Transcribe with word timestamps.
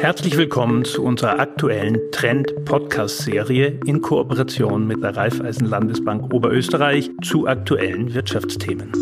Herzlich 0.00 0.36
willkommen 0.36 0.84
zu 0.84 1.02
unserer 1.02 1.40
aktuellen 1.40 1.98
Trend-Podcast-Serie 2.12 3.80
in 3.84 4.00
Kooperation 4.00 4.86
mit 4.86 5.02
der 5.02 5.16
Raiffeisen 5.16 5.66
Landesbank 5.66 6.32
Oberösterreich 6.32 7.10
zu 7.24 7.48
aktuellen 7.48 8.14
Wirtschaftsthemen. 8.14 8.92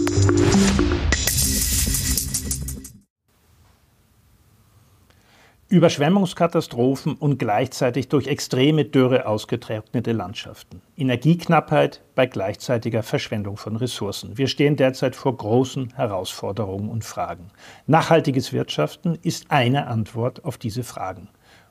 Überschwemmungskatastrophen 5.68 7.14
und 7.14 7.38
gleichzeitig 7.38 8.08
durch 8.08 8.28
extreme 8.28 8.84
Dürre 8.84 9.26
ausgetrocknete 9.26 10.12
Landschaften. 10.12 10.80
Energieknappheit 10.96 12.02
bei 12.14 12.26
gleichzeitiger 12.26 13.02
Verschwendung 13.02 13.56
von 13.56 13.74
Ressourcen. 13.74 14.38
Wir 14.38 14.46
stehen 14.46 14.76
derzeit 14.76 15.16
vor 15.16 15.36
großen 15.36 15.92
Herausforderungen 15.96 16.88
und 16.88 17.04
Fragen. 17.04 17.48
Nachhaltiges 17.88 18.52
Wirtschaften 18.52 19.18
ist 19.22 19.50
eine 19.50 19.88
Antwort 19.88 20.44
auf 20.44 20.56
diese 20.56 20.84
Fragen. 20.84 21.30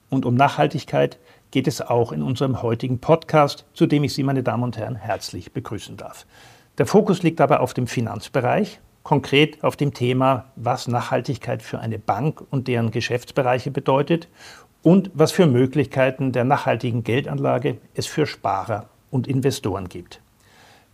Und 0.09 0.25
um 0.25 0.35
Nachhaltigkeit 0.35 1.17
geht 1.51 1.65
es 1.65 1.79
auch 1.79 2.11
in 2.11 2.21
unserem 2.21 2.61
heutigen 2.61 2.99
Podcast, 2.99 3.65
zu 3.73 3.85
dem 3.85 4.03
ich 4.03 4.13
Sie, 4.13 4.23
meine 4.23 4.43
Damen 4.43 4.63
und 4.63 4.77
Herren, 4.77 4.95
herzlich 4.95 5.53
begrüßen 5.53 5.95
darf. 5.95 6.25
Der 6.77 6.85
Fokus 6.85 7.23
liegt 7.23 7.39
dabei 7.39 7.61
auf 7.61 7.73
dem 7.73 7.87
Finanzbereich 7.87 8.81
konkret 9.05 9.63
auf 9.63 9.77
dem 9.77 9.93
Thema, 9.93 10.45
was 10.55 10.89
Nachhaltigkeit 10.89 11.61
für 11.61 11.79
eine 11.79 11.99
Bank 11.99 12.43
und 12.49 12.67
deren 12.67 12.89
Geschäftsbereiche 12.91 13.69
bedeutet 13.69 14.27
und 14.81 15.11
was 15.13 15.31
für 15.31 15.45
Möglichkeiten 15.45 16.31
der 16.31 16.43
nachhaltigen 16.43 17.03
Geldanlage 17.03 17.77
es 17.93 18.07
für 18.07 18.25
Sparer 18.25 18.89
und 19.11 19.27
Investoren 19.27 19.87
gibt. 19.89 20.21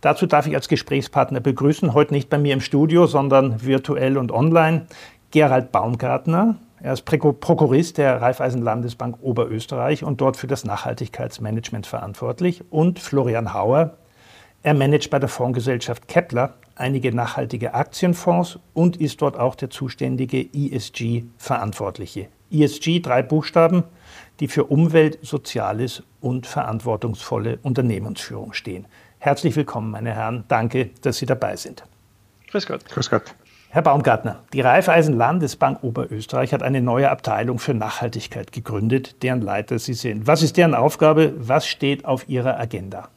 Dazu 0.02 0.26
darf 0.26 0.46
ich 0.46 0.54
als 0.54 0.68
Gesprächspartner 0.68 1.40
begrüßen, 1.40 1.94
heute 1.94 2.12
nicht 2.12 2.28
bei 2.28 2.36
mir 2.36 2.52
im 2.52 2.60
Studio, 2.60 3.06
sondern 3.06 3.64
virtuell 3.64 4.18
und 4.18 4.30
online, 4.30 4.86
Gerald 5.30 5.72
Baumgartner. 5.72 6.56
Er 6.82 6.92
ist 6.92 7.06
Prokurist 7.06 7.96
der 7.96 8.20
Raiffeisen 8.20 8.60
Landesbank 8.60 9.16
Oberösterreich 9.22 10.04
und 10.04 10.20
dort 10.20 10.36
für 10.36 10.48
das 10.48 10.64
Nachhaltigkeitsmanagement 10.64 11.86
verantwortlich. 11.86 12.64
Und 12.70 12.98
Florian 12.98 13.54
Hauer. 13.54 13.96
Er 14.64 14.74
managt 14.74 15.08
bei 15.10 15.18
der 15.18 15.28
Fondsgesellschaft 15.28 16.08
Kepler 16.08 16.54
einige 16.76 17.14
nachhaltige 17.14 17.74
Aktienfonds 17.74 18.58
und 18.74 18.96
ist 18.96 19.22
dort 19.22 19.38
auch 19.38 19.54
der 19.54 19.70
zuständige 19.70 20.40
ESG-Verantwortliche. 20.52 22.28
ESG, 22.50 23.00
drei 23.00 23.22
Buchstaben, 23.22 23.84
die 24.40 24.48
für 24.48 24.64
Umwelt, 24.64 25.18
Soziales 25.22 26.02
und 26.20 26.46
verantwortungsvolle 26.46 27.58
Unternehmensführung 27.62 28.52
stehen. 28.52 28.86
Herzlich 29.18 29.56
willkommen, 29.56 29.90
meine 29.90 30.14
Herren. 30.14 30.44
Danke, 30.48 30.90
dass 31.02 31.18
Sie 31.18 31.26
dabei 31.26 31.56
sind. 31.56 31.84
Grüß 32.50 32.66
Gott. 32.66 32.84
Grüß 32.86 33.08
Gott. 33.08 33.34
Herr 33.70 33.80
Baumgartner, 33.80 34.42
die 34.52 34.60
Raiffeisen 34.60 35.16
Landesbank 35.16 35.82
Oberösterreich 35.82 36.52
hat 36.52 36.62
eine 36.62 36.82
neue 36.82 37.10
Abteilung 37.10 37.58
für 37.58 37.72
Nachhaltigkeit 37.72 38.52
gegründet, 38.52 39.22
deren 39.22 39.40
Leiter 39.40 39.78
Sie 39.78 39.94
sind. 39.94 40.26
Was 40.26 40.42
ist 40.42 40.58
deren 40.58 40.74
Aufgabe? 40.74 41.32
Was 41.38 41.66
steht 41.66 42.04
auf 42.04 42.28
Ihrer 42.28 42.60
Agenda? 42.60 43.08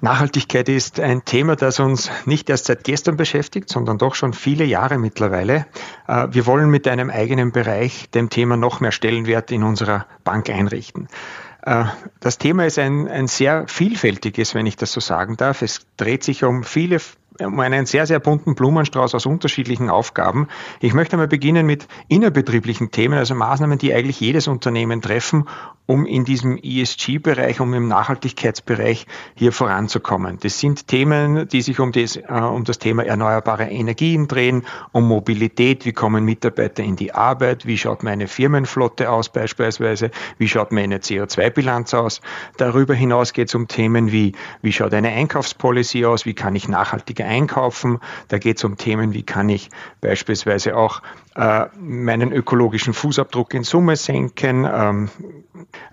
Nachhaltigkeit 0.00 0.68
ist 0.68 1.00
ein 1.00 1.24
Thema, 1.24 1.56
das 1.56 1.80
uns 1.80 2.10
nicht 2.24 2.48
erst 2.50 2.66
seit 2.66 2.84
gestern 2.84 3.16
beschäftigt, 3.16 3.68
sondern 3.68 3.98
doch 3.98 4.14
schon 4.14 4.32
viele 4.32 4.64
Jahre 4.64 4.96
mittlerweile. 4.96 5.66
Äh, 6.06 6.28
wir 6.30 6.46
wollen 6.46 6.70
mit 6.70 6.86
einem 6.86 7.10
eigenen 7.10 7.50
Bereich 7.50 8.08
dem 8.10 8.30
Thema 8.30 8.56
noch 8.56 8.80
mehr 8.80 8.92
Stellenwert 8.92 9.50
in 9.50 9.64
unserer 9.64 10.06
Bank 10.22 10.50
einrichten. 10.50 11.08
Äh, 11.62 11.86
das 12.20 12.38
Thema 12.38 12.64
ist 12.64 12.78
ein, 12.78 13.08
ein 13.08 13.26
sehr 13.26 13.66
vielfältiges, 13.66 14.54
wenn 14.54 14.66
ich 14.66 14.76
das 14.76 14.92
so 14.92 15.00
sagen 15.00 15.36
darf. 15.36 15.62
Es 15.62 15.86
dreht 15.96 16.22
sich 16.22 16.44
um 16.44 16.62
viele 16.62 17.00
einen 17.40 17.86
sehr, 17.86 18.06
sehr 18.06 18.20
bunten 18.20 18.54
Blumenstrauß 18.54 19.14
aus 19.14 19.26
unterschiedlichen 19.26 19.90
Aufgaben. 19.90 20.48
Ich 20.80 20.94
möchte 20.94 21.16
mal 21.16 21.28
beginnen 21.28 21.66
mit 21.66 21.86
innerbetrieblichen 22.08 22.90
Themen, 22.90 23.18
also 23.18 23.34
Maßnahmen, 23.34 23.78
die 23.78 23.94
eigentlich 23.94 24.20
jedes 24.20 24.48
Unternehmen 24.48 25.02
treffen, 25.02 25.44
um 25.86 26.04
in 26.04 26.24
diesem 26.24 26.58
ESG-Bereich, 26.58 27.60
um 27.60 27.72
im 27.72 27.88
Nachhaltigkeitsbereich 27.88 29.06
hier 29.34 29.52
voranzukommen. 29.52 30.38
Das 30.40 30.58
sind 30.58 30.86
Themen, 30.86 31.48
die 31.48 31.62
sich 31.62 31.80
um 31.80 31.92
das, 31.92 32.16
äh, 32.16 32.22
um 32.28 32.64
das 32.64 32.78
Thema 32.78 33.06
erneuerbare 33.06 33.64
Energien 33.64 34.28
drehen, 34.28 34.66
um 34.92 35.08
Mobilität, 35.08 35.86
wie 35.86 35.92
kommen 35.92 36.24
Mitarbeiter 36.24 36.82
in 36.82 36.96
die 36.96 37.14
Arbeit, 37.14 37.64
wie 37.64 37.78
schaut 37.78 38.02
meine 38.02 38.28
Firmenflotte 38.28 39.10
aus 39.10 39.30
beispielsweise, 39.30 40.10
wie 40.36 40.48
schaut 40.48 40.72
meine 40.72 40.98
CO2-Bilanz 40.98 41.94
aus. 41.94 42.20
Darüber 42.58 42.94
hinaus 42.94 43.32
geht 43.32 43.48
es 43.48 43.54
um 43.54 43.66
Themen 43.66 44.12
wie, 44.12 44.32
wie 44.60 44.72
schaut 44.72 44.92
eine 44.92 45.08
Einkaufspolicy 45.08 46.04
aus, 46.04 46.26
wie 46.26 46.34
kann 46.34 46.54
ich 46.54 46.68
nachhaltiger 46.68 47.27
einkaufen. 47.28 48.00
Da 48.28 48.38
geht 48.38 48.56
es 48.56 48.64
um 48.64 48.76
Themen, 48.76 49.12
wie 49.14 49.22
kann 49.22 49.48
ich 49.48 49.70
beispielsweise 50.00 50.76
auch 50.76 51.02
äh, 51.36 51.66
meinen 51.78 52.32
ökologischen 52.32 52.94
Fußabdruck 52.94 53.54
in 53.54 53.62
Summe 53.62 53.96
senken. 53.96 54.68
Ähm, 54.70 55.08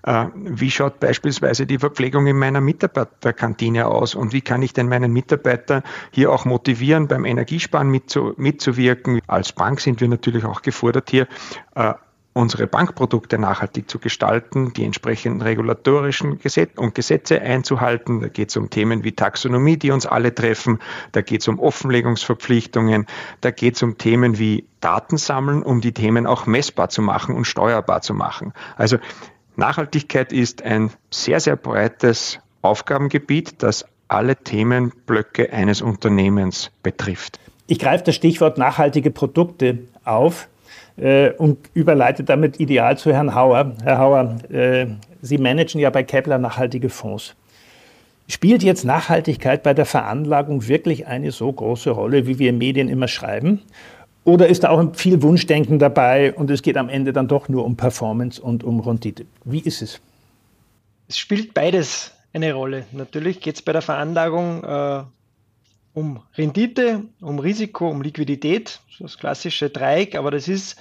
äh, 0.02 0.26
wie 0.34 0.70
schaut 0.70 0.98
beispielsweise 0.98 1.66
die 1.66 1.78
Verpflegung 1.78 2.26
in 2.26 2.38
meiner 2.38 2.60
Mitarbeiterkantine 2.60 3.86
aus 3.86 4.14
und 4.14 4.32
wie 4.32 4.40
kann 4.40 4.62
ich 4.62 4.72
denn 4.72 4.88
meinen 4.88 5.12
Mitarbeiter 5.12 5.82
hier 6.10 6.32
auch 6.32 6.44
motivieren, 6.44 7.08
beim 7.08 7.24
Energiesparen 7.24 7.88
mitzu, 7.90 8.34
mitzuwirken? 8.36 9.20
Als 9.26 9.52
Bank 9.52 9.80
sind 9.80 10.00
wir 10.00 10.08
natürlich 10.08 10.44
auch 10.44 10.62
gefordert, 10.62 11.10
hier 11.10 11.28
äh, 11.74 11.94
unsere 12.36 12.66
Bankprodukte 12.66 13.38
nachhaltig 13.38 13.88
zu 13.88 13.98
gestalten, 13.98 14.74
die 14.74 14.84
entsprechenden 14.84 15.40
regulatorischen 15.40 16.38
Gesetze 16.38 16.78
und 16.78 16.94
Gesetze 16.94 17.40
einzuhalten. 17.40 18.20
Da 18.20 18.28
geht 18.28 18.50
es 18.50 18.56
um 18.58 18.68
Themen 18.68 19.04
wie 19.04 19.12
Taxonomie, 19.12 19.78
die 19.78 19.90
uns 19.90 20.04
alle 20.04 20.34
treffen. 20.34 20.78
Da 21.12 21.22
geht 21.22 21.40
es 21.40 21.48
um 21.48 21.58
Offenlegungsverpflichtungen. 21.58 23.06
Da 23.40 23.50
geht 23.50 23.76
es 23.76 23.82
um 23.82 23.96
Themen 23.96 24.38
wie 24.38 24.66
Daten 24.80 25.16
sammeln, 25.16 25.62
um 25.62 25.80
die 25.80 25.92
Themen 25.92 26.26
auch 26.26 26.44
messbar 26.44 26.90
zu 26.90 27.00
machen 27.00 27.34
und 27.34 27.46
steuerbar 27.46 28.02
zu 28.02 28.12
machen. 28.12 28.52
Also 28.76 28.98
Nachhaltigkeit 29.56 30.30
ist 30.30 30.62
ein 30.62 30.90
sehr, 31.10 31.40
sehr 31.40 31.56
breites 31.56 32.38
Aufgabengebiet, 32.60 33.62
das 33.62 33.86
alle 34.08 34.36
Themenblöcke 34.36 35.54
eines 35.54 35.80
Unternehmens 35.80 36.70
betrifft. 36.82 37.40
Ich 37.66 37.78
greife 37.78 38.04
das 38.04 38.14
Stichwort 38.14 38.58
nachhaltige 38.58 39.10
Produkte 39.10 39.78
auf 40.04 40.48
äh, 40.96 41.30
und 41.30 41.58
überleite 41.74 42.24
damit 42.24 42.60
ideal 42.60 42.96
zu 42.98 43.12
Herrn 43.12 43.34
Hauer. 43.34 43.72
Herr 43.82 43.98
Hauer, 43.98 44.36
äh, 44.50 44.86
Sie 45.22 45.38
managen 45.38 45.80
ja 45.80 45.90
bei 45.90 46.02
Kepler 46.02 46.38
nachhaltige 46.38 46.88
Fonds. 46.88 47.34
Spielt 48.28 48.62
jetzt 48.62 48.84
Nachhaltigkeit 48.84 49.62
bei 49.62 49.72
der 49.72 49.86
Veranlagung 49.86 50.66
wirklich 50.66 51.06
eine 51.06 51.30
so 51.30 51.52
große 51.52 51.90
Rolle, 51.90 52.26
wie 52.26 52.38
wir 52.38 52.50
in 52.50 52.58
Medien 52.58 52.88
immer 52.88 53.08
schreiben? 53.08 53.62
Oder 54.24 54.48
ist 54.48 54.64
da 54.64 54.70
auch 54.70 54.94
viel 54.96 55.22
Wunschdenken 55.22 55.78
dabei 55.78 56.34
und 56.34 56.50
es 56.50 56.62
geht 56.62 56.76
am 56.76 56.88
Ende 56.88 57.12
dann 57.12 57.28
doch 57.28 57.48
nur 57.48 57.64
um 57.64 57.76
Performance 57.76 58.42
und 58.42 58.64
um 58.64 58.80
Rendite? 58.80 59.26
Wie 59.44 59.60
ist 59.60 59.82
es? 59.82 60.00
Es 61.08 61.16
spielt 61.16 61.54
beides 61.54 62.12
eine 62.32 62.52
Rolle. 62.52 62.84
Natürlich 62.90 63.40
geht 63.40 63.54
es 63.54 63.62
bei 63.62 63.72
der 63.72 63.82
Veranlagung 63.82 64.64
äh, 64.64 65.02
um 65.96 66.20
Rendite, 66.36 67.04
um 67.22 67.38
Risiko, 67.38 67.88
um 67.88 68.02
Liquidität, 68.02 68.80
das 69.00 69.16
klassische 69.16 69.70
Dreieck, 69.70 70.14
aber 70.14 70.30
das 70.30 70.46
ist 70.46 70.76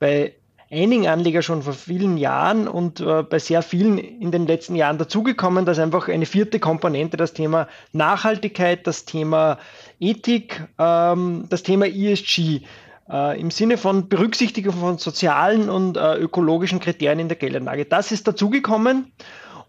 bei 0.00 0.34
einigen 0.72 1.06
Anlegern 1.06 1.44
schon 1.44 1.62
vor 1.62 1.72
vielen 1.72 2.16
Jahren 2.16 2.66
und 2.66 2.98
äh, 2.98 3.22
bei 3.22 3.38
sehr 3.38 3.62
vielen 3.62 3.96
in 3.96 4.32
den 4.32 4.48
letzten 4.48 4.74
Jahren 4.74 4.98
dazugekommen, 4.98 5.64
dass 5.64 5.78
einfach 5.78 6.08
eine 6.08 6.26
vierte 6.26 6.58
Komponente, 6.58 7.16
das 7.16 7.32
Thema 7.32 7.68
Nachhaltigkeit, 7.92 8.84
das 8.88 9.04
Thema 9.04 9.56
Ethik, 10.00 10.66
ähm, 10.80 11.44
das 11.48 11.62
Thema 11.62 11.86
ESG 11.86 12.62
äh, 13.08 13.40
im 13.40 13.52
Sinne 13.52 13.78
von 13.78 14.08
Berücksichtigung 14.08 14.74
von 14.74 14.98
sozialen 14.98 15.70
und 15.70 15.96
äh, 15.96 16.16
ökologischen 16.16 16.80
Kriterien 16.80 17.20
in 17.20 17.28
der 17.28 17.36
Geldanlage. 17.36 17.84
Das 17.84 18.10
ist 18.10 18.26
dazugekommen 18.26 19.12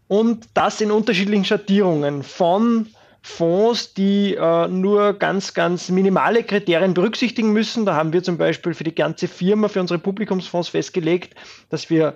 und 0.07 0.47
das 0.55 0.81
in 0.81 0.89
unterschiedlichen 0.89 1.45
Schattierungen 1.45 2.23
von 2.23 2.87
Fonds, 3.27 3.95
die 3.95 4.35
äh, 4.35 4.67
nur 4.67 5.13
ganz, 5.13 5.55
ganz 5.55 5.89
minimale 5.89 6.43
Kriterien 6.43 6.93
berücksichtigen 6.93 7.51
müssen. 7.53 7.83
Da 7.83 7.95
haben 7.95 8.13
wir 8.13 8.21
zum 8.21 8.37
Beispiel 8.37 8.75
für 8.75 8.83
die 8.83 8.93
ganze 8.93 9.27
Firma, 9.27 9.67
für 9.67 9.81
unsere 9.81 9.97
Publikumsfonds 9.97 10.69
festgelegt, 10.69 11.33
dass 11.71 11.89
wir 11.89 12.13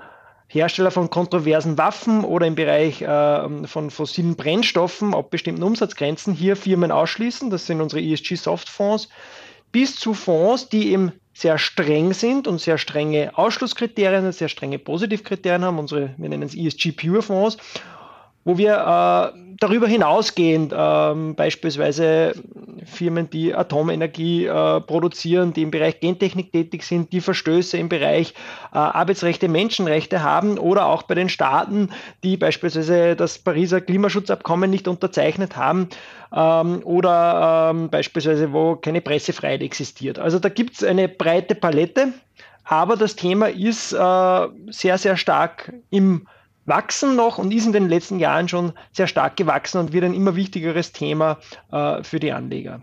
Hersteller 0.47 0.91
von 0.91 1.09
kontroversen 1.09 1.79
Waffen 1.79 2.23
oder 2.23 2.45
im 2.45 2.53
Bereich 2.53 3.01
äh, 3.01 3.67
von 3.67 3.89
fossilen 3.89 4.35
Brennstoffen 4.35 5.15
ab 5.15 5.31
bestimmten 5.31 5.63
Umsatzgrenzen 5.63 6.35
hier 6.35 6.55
Firmen 6.55 6.91
ausschließen. 6.91 7.49
Das 7.49 7.65
sind 7.65 7.81
unsere 7.81 8.03
ESG-Softfonds. 8.03 9.09
Bis 9.71 9.95
zu 9.95 10.13
Fonds, 10.13 10.69
die 10.69 10.91
eben 10.91 11.13
sehr 11.33 11.57
streng 11.57 12.13
sind 12.13 12.47
und 12.47 12.61
sehr 12.61 12.77
strenge 12.77 13.35
Ausschlusskriterien, 13.35 14.31
sehr 14.31 14.47
strenge 14.47 14.77
Positivkriterien 14.77 15.65
haben. 15.65 15.79
Unsere, 15.79 16.13
wir 16.17 16.29
nennen 16.29 16.43
es 16.43 16.55
ESG-Pure-Fonds 16.55 17.57
wo 18.45 18.57
wir 18.57 18.73
äh, 19.33 19.39
darüber 19.59 19.87
hinausgehend 19.87 20.73
ähm, 20.75 21.35
beispielsweise 21.35 22.33
Firmen, 22.85 23.29
die 23.29 23.53
Atomenergie 23.53 24.45
äh, 24.45 24.81
produzieren, 24.81 25.53
die 25.53 25.63
im 25.63 25.71
Bereich 25.71 25.99
Gentechnik 25.99 26.51
tätig 26.51 26.83
sind, 26.83 27.11
die 27.11 27.21
Verstöße 27.21 27.77
im 27.77 27.89
Bereich 27.89 28.33
äh, 28.73 28.77
Arbeitsrechte, 28.77 29.47
Menschenrechte 29.47 30.23
haben 30.23 30.57
oder 30.57 30.85
auch 30.85 31.03
bei 31.03 31.15
den 31.15 31.29
Staaten, 31.29 31.89
die 32.23 32.37
beispielsweise 32.37 33.15
das 33.15 33.37
Pariser 33.37 33.81
Klimaschutzabkommen 33.81 34.69
nicht 34.69 34.87
unterzeichnet 34.87 35.57
haben 35.57 35.89
ähm, 36.33 36.81
oder 36.83 37.71
ähm, 37.71 37.89
beispielsweise 37.89 38.53
wo 38.53 38.75
keine 38.75 39.01
Pressefreiheit 39.01 39.61
existiert. 39.61 40.19
Also 40.19 40.39
da 40.39 40.49
gibt 40.49 40.75
es 40.75 40.83
eine 40.83 41.09
breite 41.09 41.55
Palette 41.55 42.13
aber 42.69 42.95
das 42.95 43.15
Thema 43.15 43.49
ist 43.49 43.93
äh, 43.93 44.47
sehr, 44.67 44.99
sehr 44.99 45.17
stark 45.17 45.73
im 45.89 46.27
Wachsen 46.69 47.15
noch 47.15 47.37
und 47.37 47.53
ist 47.53 47.65
in 47.65 47.73
den 47.73 47.89
letzten 47.89 48.19
Jahren 48.19 48.47
schon 48.47 48.73
sehr 48.93 49.07
stark 49.07 49.35
gewachsen 49.35 49.79
und 49.79 49.91
wird 49.91 50.05
ein 50.05 50.13
immer 50.13 50.35
wichtigeres 50.35 50.91
Thema 50.91 51.39
äh, 51.71 52.03
für 52.03 52.19
die 52.19 52.31
Anleger. 52.31 52.81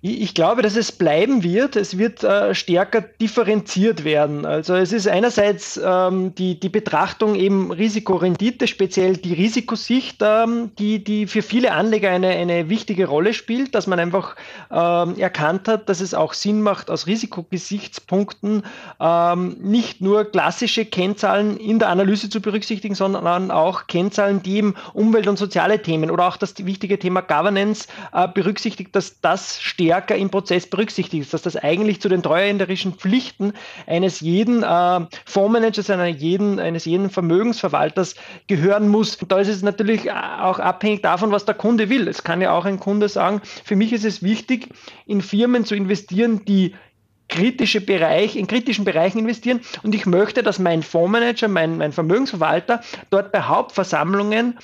Ich 0.00 0.32
glaube, 0.34 0.62
dass 0.62 0.76
es 0.76 0.92
bleiben 0.92 1.42
wird. 1.42 1.74
Es 1.74 1.98
wird 1.98 2.22
äh, 2.22 2.54
stärker 2.54 3.00
differenziert 3.00 4.04
werden. 4.04 4.46
Also 4.46 4.76
es 4.76 4.92
ist 4.92 5.08
einerseits 5.08 5.80
ähm, 5.84 6.32
die, 6.36 6.60
die 6.60 6.68
Betrachtung 6.68 7.34
eben 7.34 7.72
Risikorendite, 7.72 8.68
speziell 8.68 9.16
die 9.16 9.32
Risikosicht, 9.32 10.18
ähm, 10.20 10.70
die, 10.78 11.02
die 11.02 11.26
für 11.26 11.42
viele 11.42 11.72
Anleger 11.72 12.10
eine, 12.10 12.28
eine 12.28 12.68
wichtige 12.68 13.08
Rolle 13.08 13.34
spielt, 13.34 13.74
dass 13.74 13.88
man 13.88 13.98
einfach 13.98 14.36
ähm, 14.70 15.18
erkannt 15.18 15.66
hat, 15.66 15.88
dass 15.88 16.00
es 16.00 16.14
auch 16.14 16.32
Sinn 16.32 16.62
macht, 16.62 16.92
aus 16.92 17.08
Risikogesichtspunkten 17.08 18.62
ähm, 19.00 19.56
nicht 19.60 20.00
nur 20.00 20.26
klassische 20.26 20.84
Kennzahlen 20.84 21.56
in 21.56 21.80
der 21.80 21.88
Analyse 21.88 22.30
zu 22.30 22.40
berücksichtigen, 22.40 22.94
sondern 22.94 23.50
auch 23.50 23.88
Kennzahlen, 23.88 24.44
die 24.44 24.58
eben 24.58 24.76
Umwelt- 24.92 25.26
und 25.26 25.38
soziale 25.38 25.82
Themen 25.82 26.08
oder 26.08 26.28
auch 26.28 26.36
das 26.36 26.54
wichtige 26.64 27.00
Thema 27.00 27.20
Governance 27.20 27.88
äh, 28.12 28.28
berücksichtigt, 28.28 28.94
dass 28.94 29.20
das 29.20 29.60
steht 29.60 29.87
stärker 29.88 30.16
im 30.16 30.28
Prozess 30.28 30.66
berücksichtigt 30.66 31.22
ist, 31.22 31.32
dass 31.32 31.40
das 31.40 31.56
eigentlich 31.56 31.98
zu 32.02 32.10
den 32.10 32.22
treuhänderischen 32.22 32.92
Pflichten 32.92 33.54
eines 33.86 34.20
jeden 34.20 34.62
äh, 34.62 35.00
Fondsmanagers, 35.24 35.88
einer 35.88 36.06
jeden, 36.08 36.60
eines 36.60 36.84
jeden 36.84 37.08
Vermögensverwalters 37.08 38.14
gehören 38.48 38.88
muss. 38.88 39.16
Und 39.16 39.32
da 39.32 39.38
ist 39.38 39.48
es 39.48 39.62
natürlich 39.62 40.12
auch 40.12 40.58
abhängig 40.58 41.00
davon, 41.00 41.30
was 41.30 41.46
der 41.46 41.54
Kunde 41.54 41.88
will. 41.88 42.06
Es 42.06 42.22
kann 42.22 42.42
ja 42.42 42.52
auch 42.52 42.66
ein 42.66 42.78
Kunde 42.78 43.08
sagen, 43.08 43.40
für 43.64 43.76
mich 43.76 43.94
ist 43.94 44.04
es 44.04 44.22
wichtig, 44.22 44.68
in 45.06 45.22
Firmen 45.22 45.64
zu 45.64 45.74
investieren, 45.74 46.44
die 46.44 46.74
kritische 47.28 47.80
Bereich, 47.80 48.36
in 48.36 48.46
kritischen 48.46 48.84
Bereichen 48.84 49.18
investieren 49.18 49.60
und 49.82 49.94
ich 49.94 50.06
möchte, 50.06 50.42
dass 50.42 50.58
mein 50.58 50.82
Fondsmanager, 50.82 51.48
mein, 51.48 51.78
mein 51.78 51.92
Vermögensverwalter 51.92 52.80
dort 53.10 53.32
bei 53.32 53.42
Hauptversammlungen 53.42 54.58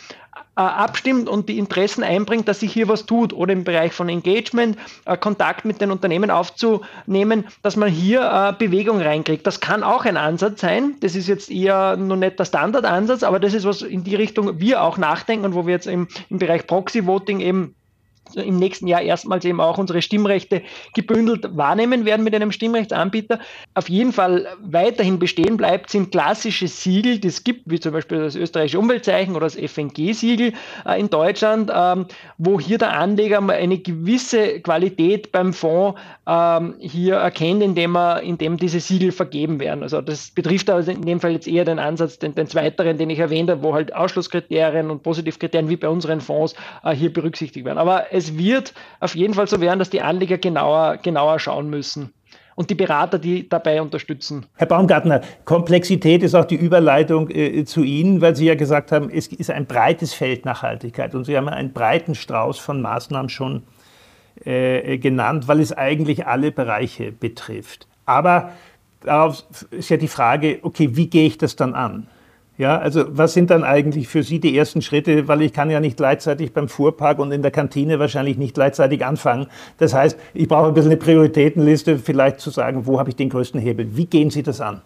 äh, 0.56 0.60
abstimmt 0.60 1.28
und 1.28 1.48
die 1.48 1.58
Interessen 1.58 2.04
einbringt, 2.04 2.46
dass 2.46 2.60
sich 2.60 2.72
hier 2.72 2.86
was 2.86 3.06
tut 3.06 3.32
oder 3.32 3.52
im 3.52 3.64
Bereich 3.64 3.92
von 3.92 4.08
Engagement, 4.08 4.78
äh, 5.04 5.16
Kontakt 5.16 5.64
mit 5.64 5.80
den 5.80 5.90
Unternehmen 5.90 6.30
aufzunehmen, 6.30 7.44
dass 7.62 7.74
man 7.74 7.88
hier 7.88 8.20
äh, 8.20 8.52
Bewegung 8.56 9.00
reinkriegt. 9.00 9.44
Das 9.46 9.58
kann 9.58 9.82
auch 9.82 10.04
ein 10.04 10.16
Ansatz 10.16 10.60
sein. 10.60 10.94
Das 11.00 11.16
ist 11.16 11.26
jetzt 11.26 11.50
eher 11.50 11.96
noch 11.96 12.16
nicht 12.16 12.38
der 12.38 12.44
Standardansatz, 12.44 13.24
aber 13.24 13.40
das 13.40 13.52
ist 13.52 13.64
was 13.64 13.82
in 13.82 14.04
die 14.04 14.14
Richtung 14.14 14.60
wir 14.60 14.82
auch 14.82 14.96
nachdenken 14.96 15.44
und 15.44 15.54
wo 15.54 15.66
wir 15.66 15.74
jetzt 15.74 15.88
im, 15.88 16.06
im 16.30 16.38
Bereich 16.38 16.66
Proxy 16.68 17.04
Voting 17.04 17.40
eben 17.40 17.74
im 18.36 18.58
nächsten 18.58 18.86
Jahr 18.86 19.02
erstmals 19.02 19.44
eben 19.44 19.60
auch 19.60 19.78
unsere 19.78 20.02
Stimmrechte 20.02 20.62
gebündelt 20.94 21.56
wahrnehmen 21.56 22.04
werden 22.04 22.24
mit 22.24 22.34
einem 22.34 22.52
Stimmrechtsanbieter. 22.52 23.38
Auf 23.74 23.88
jeden 23.88 24.12
Fall 24.12 24.46
weiterhin 24.62 25.18
bestehen 25.18 25.56
bleibt, 25.56 25.90
sind 25.90 26.10
klassische 26.12 26.68
Siegel, 26.68 27.18
die 27.18 27.28
es 27.28 27.44
gibt, 27.44 27.62
wie 27.66 27.80
zum 27.80 27.92
Beispiel 27.92 28.18
das 28.18 28.36
österreichische 28.36 28.78
Umweltzeichen 28.78 29.34
oder 29.36 29.46
das 29.46 29.56
FNG-Siegel 29.56 30.52
äh, 30.86 31.00
in 31.00 31.10
Deutschland, 31.10 31.70
ähm, 31.74 32.06
wo 32.38 32.60
hier 32.60 32.78
der 32.78 32.98
Anleger 32.98 33.42
eine 33.48 33.78
gewisse 33.78 34.60
Qualität 34.60 35.32
beim 35.32 35.52
Fonds 35.52 36.00
ähm, 36.26 36.74
hier 36.78 37.16
erkennt, 37.16 37.62
indem, 37.62 37.96
er, 37.96 38.22
indem 38.22 38.56
diese 38.56 38.80
Siegel 38.80 39.12
vergeben 39.12 39.60
werden. 39.60 39.82
Also 39.82 40.00
das 40.00 40.30
betrifft 40.30 40.70
also 40.70 40.90
in 40.90 41.02
dem 41.02 41.20
Fall 41.20 41.32
jetzt 41.32 41.46
eher 41.46 41.64
den 41.64 41.78
Ansatz, 41.78 42.18
den, 42.18 42.34
den 42.34 42.46
zweiteren, 42.46 42.96
den 42.96 43.10
ich 43.10 43.18
erwähnt 43.18 43.50
habe, 43.50 43.62
wo 43.62 43.74
halt 43.74 43.94
Ausschlusskriterien 43.94 44.90
und 44.90 45.02
Positivkriterien 45.02 45.68
wie 45.68 45.76
bei 45.76 45.88
unseren 45.88 46.20
Fonds 46.20 46.54
äh, 46.82 46.94
hier 46.94 47.12
berücksichtigt 47.12 47.66
werden. 47.66 47.78
Aber 47.78 48.06
es 48.12 48.23
wird 48.38 48.74
auf 49.00 49.14
jeden 49.14 49.34
Fall 49.34 49.46
so 49.46 49.60
werden, 49.60 49.78
dass 49.78 49.90
die 49.90 50.02
Anleger 50.02 50.38
genauer, 50.38 50.98
genauer 50.98 51.38
schauen 51.38 51.68
müssen 51.70 52.12
und 52.54 52.70
die 52.70 52.74
Berater, 52.74 53.18
die 53.18 53.48
dabei 53.48 53.82
unterstützen. 53.82 54.46
Herr 54.56 54.66
Baumgartner, 54.66 55.20
Komplexität 55.44 56.22
ist 56.22 56.34
auch 56.34 56.44
die 56.44 56.56
Überleitung 56.56 57.30
äh, 57.30 57.64
zu 57.64 57.82
Ihnen, 57.82 58.20
weil 58.20 58.36
Sie 58.36 58.46
ja 58.46 58.54
gesagt 58.54 58.92
haben, 58.92 59.10
es 59.10 59.26
ist 59.28 59.50
ein 59.50 59.66
breites 59.66 60.14
Feld 60.14 60.44
Nachhaltigkeit 60.44 61.14
und 61.14 61.24
Sie 61.24 61.36
haben 61.36 61.48
einen 61.48 61.72
breiten 61.72 62.14
Strauß 62.14 62.58
von 62.58 62.80
Maßnahmen 62.80 63.28
schon 63.28 63.62
äh, 64.44 64.98
genannt, 64.98 65.48
weil 65.48 65.60
es 65.60 65.72
eigentlich 65.72 66.26
alle 66.26 66.52
Bereiche 66.52 67.12
betrifft. 67.12 67.86
Aber 68.06 68.52
darauf 69.00 69.44
ist 69.70 69.88
ja 69.90 69.96
die 69.96 70.08
Frage, 70.08 70.58
okay, 70.62 70.90
wie 70.96 71.08
gehe 71.08 71.26
ich 71.26 71.38
das 71.38 71.56
dann 71.56 71.74
an? 71.74 72.08
Ja, 72.56 72.78
also 72.78 73.04
was 73.08 73.34
sind 73.34 73.50
dann 73.50 73.64
eigentlich 73.64 74.06
für 74.06 74.22
Sie 74.22 74.38
die 74.38 74.56
ersten 74.56 74.80
Schritte? 74.80 75.26
Weil 75.26 75.42
ich 75.42 75.52
kann 75.52 75.70
ja 75.70 75.80
nicht 75.80 75.96
gleichzeitig 75.96 76.52
beim 76.52 76.68
Fuhrpark 76.68 77.18
und 77.18 77.32
in 77.32 77.42
der 77.42 77.50
Kantine 77.50 77.98
wahrscheinlich 77.98 78.38
nicht 78.38 78.54
gleichzeitig 78.54 79.04
anfangen. 79.04 79.48
Das 79.78 79.92
heißt, 79.92 80.16
ich 80.34 80.46
brauche 80.46 80.68
ein 80.68 80.74
bisschen 80.74 80.92
eine 80.92 81.00
Prioritätenliste, 81.00 81.98
vielleicht 81.98 82.38
zu 82.38 82.50
sagen, 82.50 82.86
wo 82.86 83.00
habe 83.00 83.10
ich 83.10 83.16
den 83.16 83.28
größten 83.28 83.60
Hebel? 83.60 83.96
Wie 83.96 84.06
gehen 84.06 84.30
Sie 84.30 84.44
das 84.44 84.60
an? 84.60 84.82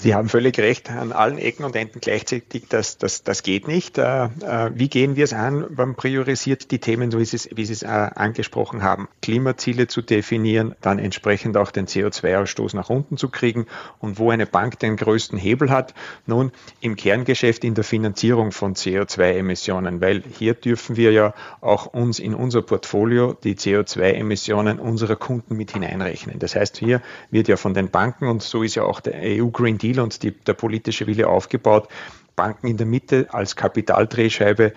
Sie 0.00 0.14
haben 0.14 0.28
völlig 0.28 0.56
recht, 0.58 0.92
an 0.92 1.10
allen 1.10 1.38
Ecken 1.38 1.64
und 1.64 1.74
Enden 1.74 1.98
gleichzeitig, 2.00 2.66
das, 2.68 2.98
das, 2.98 3.24
das 3.24 3.42
geht 3.42 3.66
nicht. 3.66 3.98
Äh, 3.98 4.26
äh, 4.26 4.70
wie 4.72 4.88
gehen 4.88 5.16
wir 5.16 5.24
es 5.24 5.32
an? 5.32 5.66
Man 5.74 5.96
priorisiert 5.96 6.70
die 6.70 6.78
Themen, 6.78 7.12
wie 7.12 7.24
Sie 7.24 7.34
es, 7.34 7.48
wie 7.52 7.64
Sie 7.64 7.72
es 7.72 7.82
äh, 7.82 7.86
angesprochen 7.86 8.84
haben. 8.84 9.08
Klimaziele 9.22 9.88
zu 9.88 10.00
definieren, 10.00 10.76
dann 10.82 11.00
entsprechend 11.00 11.56
auch 11.56 11.72
den 11.72 11.88
CO2-Ausstoß 11.88 12.76
nach 12.76 12.90
unten 12.90 13.16
zu 13.16 13.28
kriegen 13.28 13.66
und 13.98 14.20
wo 14.20 14.30
eine 14.30 14.46
Bank 14.46 14.78
den 14.78 14.96
größten 14.96 15.36
Hebel 15.36 15.68
hat. 15.70 15.94
Nun, 16.26 16.52
im 16.80 16.94
Kerngeschäft 16.94 17.64
in 17.64 17.74
der 17.74 17.82
Finanzierung 17.82 18.52
von 18.52 18.76
CO2-Emissionen, 18.76 20.00
weil 20.00 20.22
hier 20.38 20.54
dürfen 20.54 20.96
wir 20.96 21.10
ja 21.10 21.34
auch 21.60 21.86
uns 21.86 22.20
in 22.20 22.34
unser 22.36 22.62
Portfolio 22.62 23.36
die 23.42 23.56
CO2-Emissionen 23.56 24.78
unserer 24.78 25.16
Kunden 25.16 25.56
mit 25.56 25.72
hineinrechnen. 25.72 26.38
Das 26.38 26.54
heißt, 26.54 26.76
hier 26.76 27.02
wird 27.32 27.48
ja 27.48 27.56
von 27.56 27.74
den 27.74 27.90
Banken 27.90 28.28
und 28.28 28.44
so 28.44 28.62
ist 28.62 28.76
ja 28.76 28.84
auch 28.84 29.00
der 29.00 29.14
EU 29.24 29.48
Green 29.48 29.76
Deal 29.76 29.87
Deal 29.88 30.00
und 30.00 30.22
die, 30.22 30.32
der 30.32 30.54
politische 30.54 31.06
Wille 31.06 31.28
aufgebaut, 31.28 31.88
Banken 32.36 32.68
in 32.68 32.76
der 32.76 32.86
Mitte 32.86 33.26
als 33.30 33.56
Kapitaldrehscheibe 33.56 34.72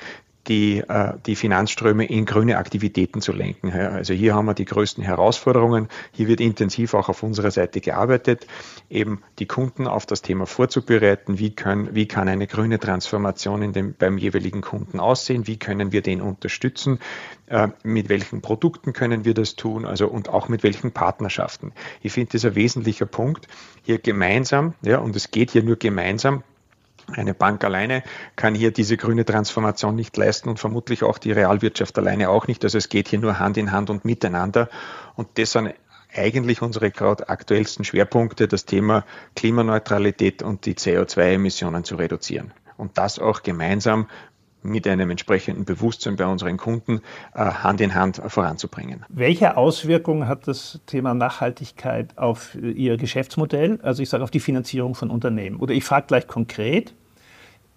die, 0.47 0.79
äh, 0.79 1.13
die 1.25 1.35
Finanzströme 1.35 2.05
in 2.05 2.25
grüne 2.25 2.57
Aktivitäten 2.57 3.21
zu 3.21 3.31
lenken. 3.31 3.71
Also 3.71 4.13
hier 4.13 4.33
haben 4.33 4.45
wir 4.45 4.53
die 4.53 4.65
größten 4.65 5.03
Herausforderungen. 5.03 5.87
Hier 6.11 6.27
wird 6.27 6.41
intensiv 6.41 6.93
auch 6.93 7.09
auf 7.09 7.23
unserer 7.23 7.51
Seite 7.51 7.81
gearbeitet, 7.81 8.47
eben 8.89 9.21
die 9.39 9.45
Kunden 9.45 9.87
auf 9.87 10.05
das 10.05 10.21
Thema 10.21 10.45
vorzubereiten. 10.45 11.37
Wie, 11.39 11.51
können, 11.51 11.93
wie 11.93 12.07
kann 12.07 12.27
eine 12.27 12.47
grüne 12.47 12.79
Transformation 12.79 13.61
in 13.61 13.73
dem, 13.73 13.93
beim 13.93 14.17
jeweiligen 14.17 14.61
Kunden 14.61 14.99
aussehen? 14.99 15.47
Wie 15.47 15.57
können 15.57 15.91
wir 15.91 16.01
den 16.01 16.21
unterstützen? 16.21 16.99
Äh, 17.47 17.69
mit 17.83 18.09
welchen 18.09 18.41
Produkten 18.41 18.93
können 18.93 19.25
wir 19.25 19.33
das 19.33 19.55
tun? 19.55 19.85
Also 19.85 20.07
und 20.07 20.29
auch 20.29 20.49
mit 20.49 20.63
welchen 20.63 20.91
Partnerschaften. 20.91 21.73
Ich 22.01 22.13
finde, 22.13 22.31
das 22.31 22.43
ist 22.43 22.49
ein 22.49 22.55
wesentlicher 22.55 23.05
Punkt, 23.05 23.47
hier 23.83 23.99
gemeinsam, 23.99 24.73
ja, 24.81 24.99
und 24.99 25.15
es 25.15 25.31
geht 25.31 25.51
hier 25.51 25.63
nur 25.63 25.75
gemeinsam, 25.75 26.43
eine 27.13 27.33
Bank 27.33 27.63
alleine 27.63 28.03
kann 28.35 28.55
hier 28.55 28.71
diese 28.71 28.97
grüne 28.97 29.25
Transformation 29.25 29.95
nicht 29.95 30.15
leisten 30.17 30.49
und 30.49 30.59
vermutlich 30.59 31.03
auch 31.03 31.17
die 31.17 31.31
Realwirtschaft 31.31 31.97
alleine 31.97 32.29
auch 32.29 32.47
nicht. 32.47 32.63
Also 32.63 32.77
es 32.77 32.89
geht 32.89 33.07
hier 33.07 33.19
nur 33.19 33.39
Hand 33.39 33.57
in 33.57 33.71
Hand 33.71 33.89
und 33.89 34.05
miteinander. 34.05 34.69
Und 35.15 35.27
das 35.35 35.51
sind 35.51 35.73
eigentlich 36.13 36.61
unsere 36.61 36.91
gerade 36.91 37.29
aktuellsten 37.29 37.85
Schwerpunkte, 37.85 38.47
das 38.47 38.65
Thema 38.65 39.05
Klimaneutralität 39.35 40.43
und 40.43 40.65
die 40.65 40.75
CO2-Emissionen 40.75 41.83
zu 41.83 41.95
reduzieren. 41.95 42.53
Und 42.77 42.97
das 42.97 43.19
auch 43.19 43.43
gemeinsam 43.43 44.07
mit 44.63 44.87
einem 44.87 45.09
entsprechenden 45.09 45.65
Bewusstsein 45.65 46.15
bei 46.15 46.25
unseren 46.25 46.57
Kunden 46.57 47.01
äh, 47.33 47.39
Hand 47.39 47.81
in 47.81 47.95
Hand 47.95 48.21
voranzubringen. 48.27 49.05
Welche 49.09 49.57
Auswirkungen 49.57 50.27
hat 50.27 50.47
das 50.47 50.79
Thema 50.85 51.13
Nachhaltigkeit 51.13 52.17
auf 52.17 52.55
Ihr 52.55 52.97
Geschäftsmodell, 52.97 53.79
also 53.81 54.03
ich 54.03 54.09
sage 54.09 54.23
auf 54.23 54.31
die 54.31 54.39
Finanzierung 54.39 54.95
von 54.95 55.09
Unternehmen? 55.09 55.57
Oder 55.57 55.73
ich 55.73 55.83
frage 55.83 56.07
gleich 56.07 56.27
konkret, 56.27 56.93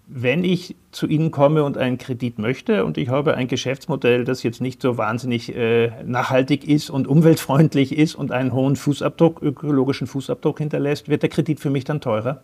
wenn 0.07 0.43
ich 0.43 0.75
zu 0.91 1.07
Ihnen 1.07 1.31
komme 1.31 1.63
und 1.63 1.77
einen 1.77 1.97
Kredit 1.97 2.37
möchte 2.37 2.85
und 2.85 2.97
ich 2.97 3.09
habe 3.09 3.35
ein 3.35 3.47
Geschäftsmodell, 3.47 4.23
das 4.23 4.43
jetzt 4.43 4.61
nicht 4.61 4.81
so 4.81 4.97
wahnsinnig 4.97 5.55
äh, 5.55 5.91
nachhaltig 6.03 6.67
ist 6.67 6.89
und 6.89 7.07
umweltfreundlich 7.07 7.97
ist 7.97 8.15
und 8.15 8.31
einen 8.31 8.53
hohen 8.53 8.75
Fußabdruck, 8.75 9.41
ökologischen 9.41 10.07
Fußabdruck 10.07 10.59
hinterlässt, 10.59 11.09
wird 11.09 11.23
der 11.23 11.29
Kredit 11.29 11.59
für 11.59 11.69
mich 11.69 11.85
dann 11.85 12.01
teurer? 12.01 12.43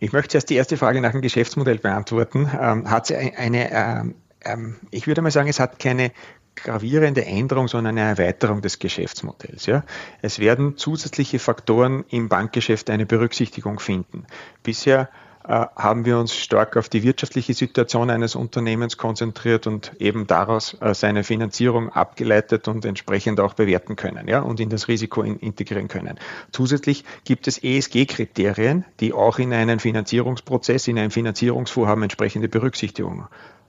Ich 0.00 0.12
möchte 0.12 0.36
erst 0.36 0.50
die 0.50 0.54
erste 0.54 0.76
Frage 0.76 1.00
nach 1.00 1.12
dem 1.12 1.22
Geschäftsmodell 1.22 1.78
beantworten. 1.78 2.50
Ähm, 2.60 2.90
hat 2.90 3.06
sie 3.06 3.16
eine, 3.16 3.70
ähm, 3.72 4.14
ähm, 4.44 4.76
ich 4.90 5.06
würde 5.06 5.22
mal 5.22 5.30
sagen, 5.30 5.48
es 5.48 5.60
hat 5.60 5.78
keine 5.78 6.12
gravierende 6.54 7.24
Änderung, 7.24 7.68
sondern 7.68 7.98
eine 7.98 8.08
Erweiterung 8.08 8.62
des 8.62 8.78
Geschäftsmodells. 8.78 9.66
Ja. 9.66 9.84
Es 10.22 10.38
werden 10.38 10.76
zusätzliche 10.76 11.38
Faktoren 11.38 12.04
im 12.08 12.28
Bankgeschäft 12.28 12.90
eine 12.90 13.06
Berücksichtigung 13.06 13.78
finden. 13.78 14.26
Bisher 14.62 15.08
haben 15.48 16.04
wir 16.04 16.18
uns 16.18 16.34
stark 16.34 16.76
auf 16.76 16.88
die 16.88 17.02
wirtschaftliche 17.02 17.54
Situation 17.54 18.10
eines 18.10 18.34
Unternehmens 18.34 18.98
konzentriert 18.98 19.66
und 19.66 19.92
eben 19.98 20.26
daraus 20.26 20.76
äh, 20.80 20.94
seine 20.94 21.24
Finanzierung 21.24 21.88
abgeleitet 21.88 22.68
und 22.68 22.84
entsprechend 22.84 23.40
auch 23.40 23.54
bewerten 23.54 23.96
können 23.96 24.28
ja, 24.28 24.40
und 24.40 24.60
in 24.60 24.68
das 24.68 24.88
Risiko 24.88 25.22
in, 25.22 25.38
integrieren 25.38 25.88
können. 25.88 26.18
Zusätzlich 26.52 27.04
gibt 27.24 27.48
es 27.48 27.62
ESG-Kriterien, 27.62 28.84
die 29.00 29.14
auch 29.14 29.38
in 29.38 29.54
einen 29.54 29.80
Finanzierungsprozess, 29.80 30.86
in 30.86 30.98
ein 30.98 31.10
Finanzierungsvorhaben 31.10 32.02
entsprechende 32.02 32.48
Berücksichtigung 32.48 33.26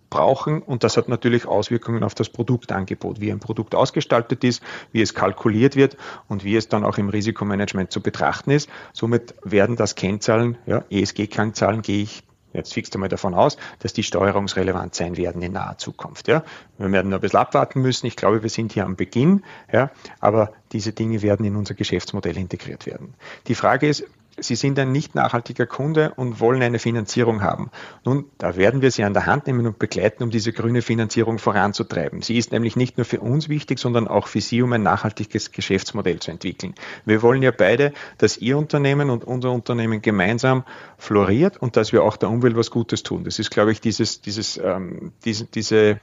brauchen 0.10 0.62
und 0.62 0.84
das 0.84 0.98
hat 0.98 1.10
natürlich 1.10 1.46
Auswirkungen 1.46 2.04
auf 2.04 2.16
das 2.16 2.30
Produktangebot, 2.30 3.22
wie 3.22 3.32
ein 3.32 3.40
Produkt 3.40 3.76
ausgestaltet 3.76 4.44
ist, 4.44 4.62
wie 4.92 5.02
es 5.02 5.14
kalkuliert 5.14 5.76
wird 5.76 5.98
und 6.28 6.44
wie 6.44 6.56
es 6.56 6.68
dann 6.68 6.84
auch 6.84 6.98
im 6.98 7.10
Risikomanagement 7.10 7.92
zu 7.92 8.02
betrachten 8.02 8.52
ist. 8.52 8.70
Somit 8.94 9.36
werden 9.44 9.76
das 9.76 9.96
Kennzahlen, 9.96 10.58
ja, 10.66 10.84
ESG-Kennzahlen 10.90 11.82
gehe 11.82 12.04
ich 12.04 12.24
jetzt 12.54 12.74
fix 12.74 12.92
einmal 12.94 13.10
davon 13.10 13.34
aus, 13.34 13.58
dass 13.80 13.94
die 13.94 14.04
steuerungsrelevant 14.04 14.96
sein 14.96 15.18
werden 15.18 15.42
in 15.42 15.54
naher 15.54 15.78
Zukunft. 15.78 16.28
Ja. 16.28 16.44
Wir 16.78 16.92
werden 16.92 17.10
nur 17.10 17.20
ein 17.20 17.22
bisschen 17.22 17.40
abwarten 17.40 17.82
müssen. 17.82 18.08
Ich 18.08 18.16
glaube, 18.16 18.42
wir 18.42 18.50
sind 18.50 18.74
hier 18.74 18.86
am 18.86 18.96
Beginn, 18.96 19.44
ja, 19.72 19.92
aber 20.20 20.52
diese 20.72 20.92
Dinge 20.92 21.22
werden 21.22 21.46
in 21.46 21.56
unser 21.56 21.74
Geschäftsmodell 21.74 22.38
integriert 22.38 22.86
werden. 22.86 23.14
Die 23.48 23.56
Frage 23.56 23.88
ist, 23.88 24.06
Sie 24.42 24.56
sind 24.56 24.78
ein 24.80 24.92
nicht 24.92 25.16
nachhaltiger 25.16 25.66
Kunde 25.66 26.14
und 26.16 26.40
wollen 26.40 26.62
eine 26.62 26.80
Finanzierung 26.80 27.42
haben. 27.42 27.72
Nun, 28.06 28.26
da 28.38 28.56
werden 28.56 28.82
wir 28.82 28.92
Sie 28.92 29.04
an 29.04 29.14
der 29.14 29.26
Hand 29.26 29.48
nehmen 29.48 29.66
und 29.68 29.80
begleiten, 29.80 30.24
um 30.24 30.30
diese 30.30 30.54
grüne 30.54 30.82
Finanzierung 30.82 31.40
voranzutreiben. 31.40 32.22
Sie 32.22 32.38
ist 32.38 32.52
nämlich 32.52 32.76
nicht 32.76 32.98
nur 32.98 33.06
für 33.06 33.20
uns 33.20 33.50
wichtig, 33.50 33.80
sondern 33.80 34.08
auch 34.08 34.28
für 34.28 34.42
Sie, 34.42 34.62
um 34.62 34.74
ein 34.74 34.84
nachhaltiges 34.84 35.52
Geschäftsmodell 35.52 36.20
zu 36.20 36.32
entwickeln. 36.32 36.76
Wir 37.06 37.22
wollen 37.22 37.42
ja 37.42 37.52
beide, 37.52 37.94
dass 38.18 38.38
Ihr 38.38 38.58
Unternehmen 38.58 39.10
und 39.10 39.24
unser 39.24 39.52
Unternehmen 39.52 40.02
gemeinsam 40.02 40.64
floriert 40.98 41.58
und 41.58 41.78
dass 41.78 41.92
wir 41.92 42.04
auch 42.04 42.18
der 42.18 42.30
Umwelt 42.30 42.56
was 42.56 42.72
Gutes 42.72 43.04
tun. 43.04 43.24
Das 43.24 43.40
ist, 43.40 43.52
glaube 43.52 43.72
ich, 43.72 43.82
dieses, 43.82 44.22
dieses, 44.22 44.58
ähm, 44.58 45.12
diese, 45.26 45.46
diese, 45.46 46.00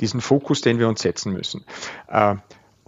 diesen 0.00 0.20
Fokus, 0.20 0.60
den 0.60 0.78
wir 0.78 0.88
uns 0.88 1.02
setzen 1.02 1.32
müssen. 1.32 1.64
Äh, 2.08 2.36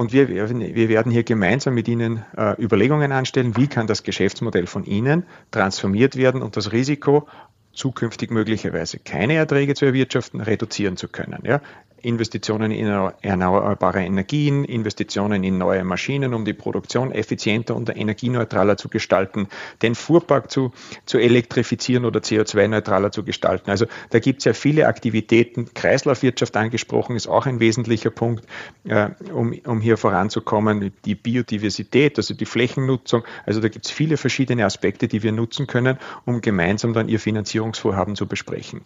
und 0.01 0.15
wir, 0.15 0.31
wir 0.31 0.89
werden 0.89 1.13
hier 1.13 1.25
gemeinsam 1.25 1.75
mit 1.75 1.87
Ihnen 1.87 2.25
äh, 2.35 2.55
Überlegungen 2.59 3.13
anstellen, 3.13 3.59
wie 3.59 3.67
kann 3.67 3.87
das 3.87 4.03
Geschäftsmodell 4.03 4.67
von 4.67 4.85
Ihnen 4.85 5.27
transformiert 5.51 6.17
werden 6.17 6.41
und 6.41 6.57
das 6.57 6.73
Risiko 6.73 7.29
zukünftig 7.75 8.31
möglicherweise 8.31 8.99
keine 8.99 9.35
Erträge 9.35 9.75
zu 9.75 9.85
erwirtschaften, 9.85 10.41
reduzieren 10.41 10.97
zu 10.97 11.07
können. 11.07 11.43
Ja? 11.45 11.61
Investitionen 12.03 12.71
in 12.71 12.87
erneuerbare 13.23 14.03
Energien, 14.03 14.65
Investitionen 14.65 15.45
in 15.45 15.59
neue 15.59 15.85
Maschinen, 15.85 16.35
um 16.35 16.45
die 16.45 16.53
Produktion 16.53 17.13
effizienter 17.13 17.77
und 17.77 17.95
energieneutraler 17.95 18.77
zu 18.77 18.89
gestalten, 18.89 19.49
den 19.83 19.95
Fuhrpark 19.95 20.51
zu, 20.51 20.73
zu 21.07 21.19
elektrifizieren 21.19 22.05
oder 22.05 22.21
CO2-neutraler 22.21 23.11
zu 23.11 23.25
gestalten. 23.25 23.71
Also 23.71 23.87
da 24.11 24.19
gibt 24.19 24.41
es 24.41 24.45
ja 24.45 24.53
viele 24.53 24.87
Aktivitäten. 24.87 25.73
Kreislaufwirtschaft 25.75 26.57
angesprochen 26.57 27.17
ist 27.17 27.27
auch 27.27 27.47
ein 27.47 27.61
wesentlicher 27.61 28.11
Punkt, 28.11 28.47
äh, 28.85 29.11
um, 29.33 29.55
um 29.65 29.81
hier 29.81 29.97
voranzukommen. 29.97 30.93
Die 31.05 31.15
Biodiversität, 31.15 32.19
also 32.19 32.35
die 32.35 32.47
Flächennutzung. 32.47 33.25
Also 33.47 33.61
da 33.61 33.69
gibt 33.69 33.87
es 33.87 33.91
viele 33.91 34.17
verschiedene 34.17 34.65
Aspekte, 34.65 35.09
die 35.09 35.23
wir 35.23 35.33
nutzen 35.33 35.67
können, 35.67 35.99
um 36.25 36.41
gemeinsam 36.41 36.93
dann 36.93 37.09
Ihr 37.09 37.21
Finanzierungsvorhaben 37.21 38.17
zu 38.17 38.27
besprechen. 38.27 38.83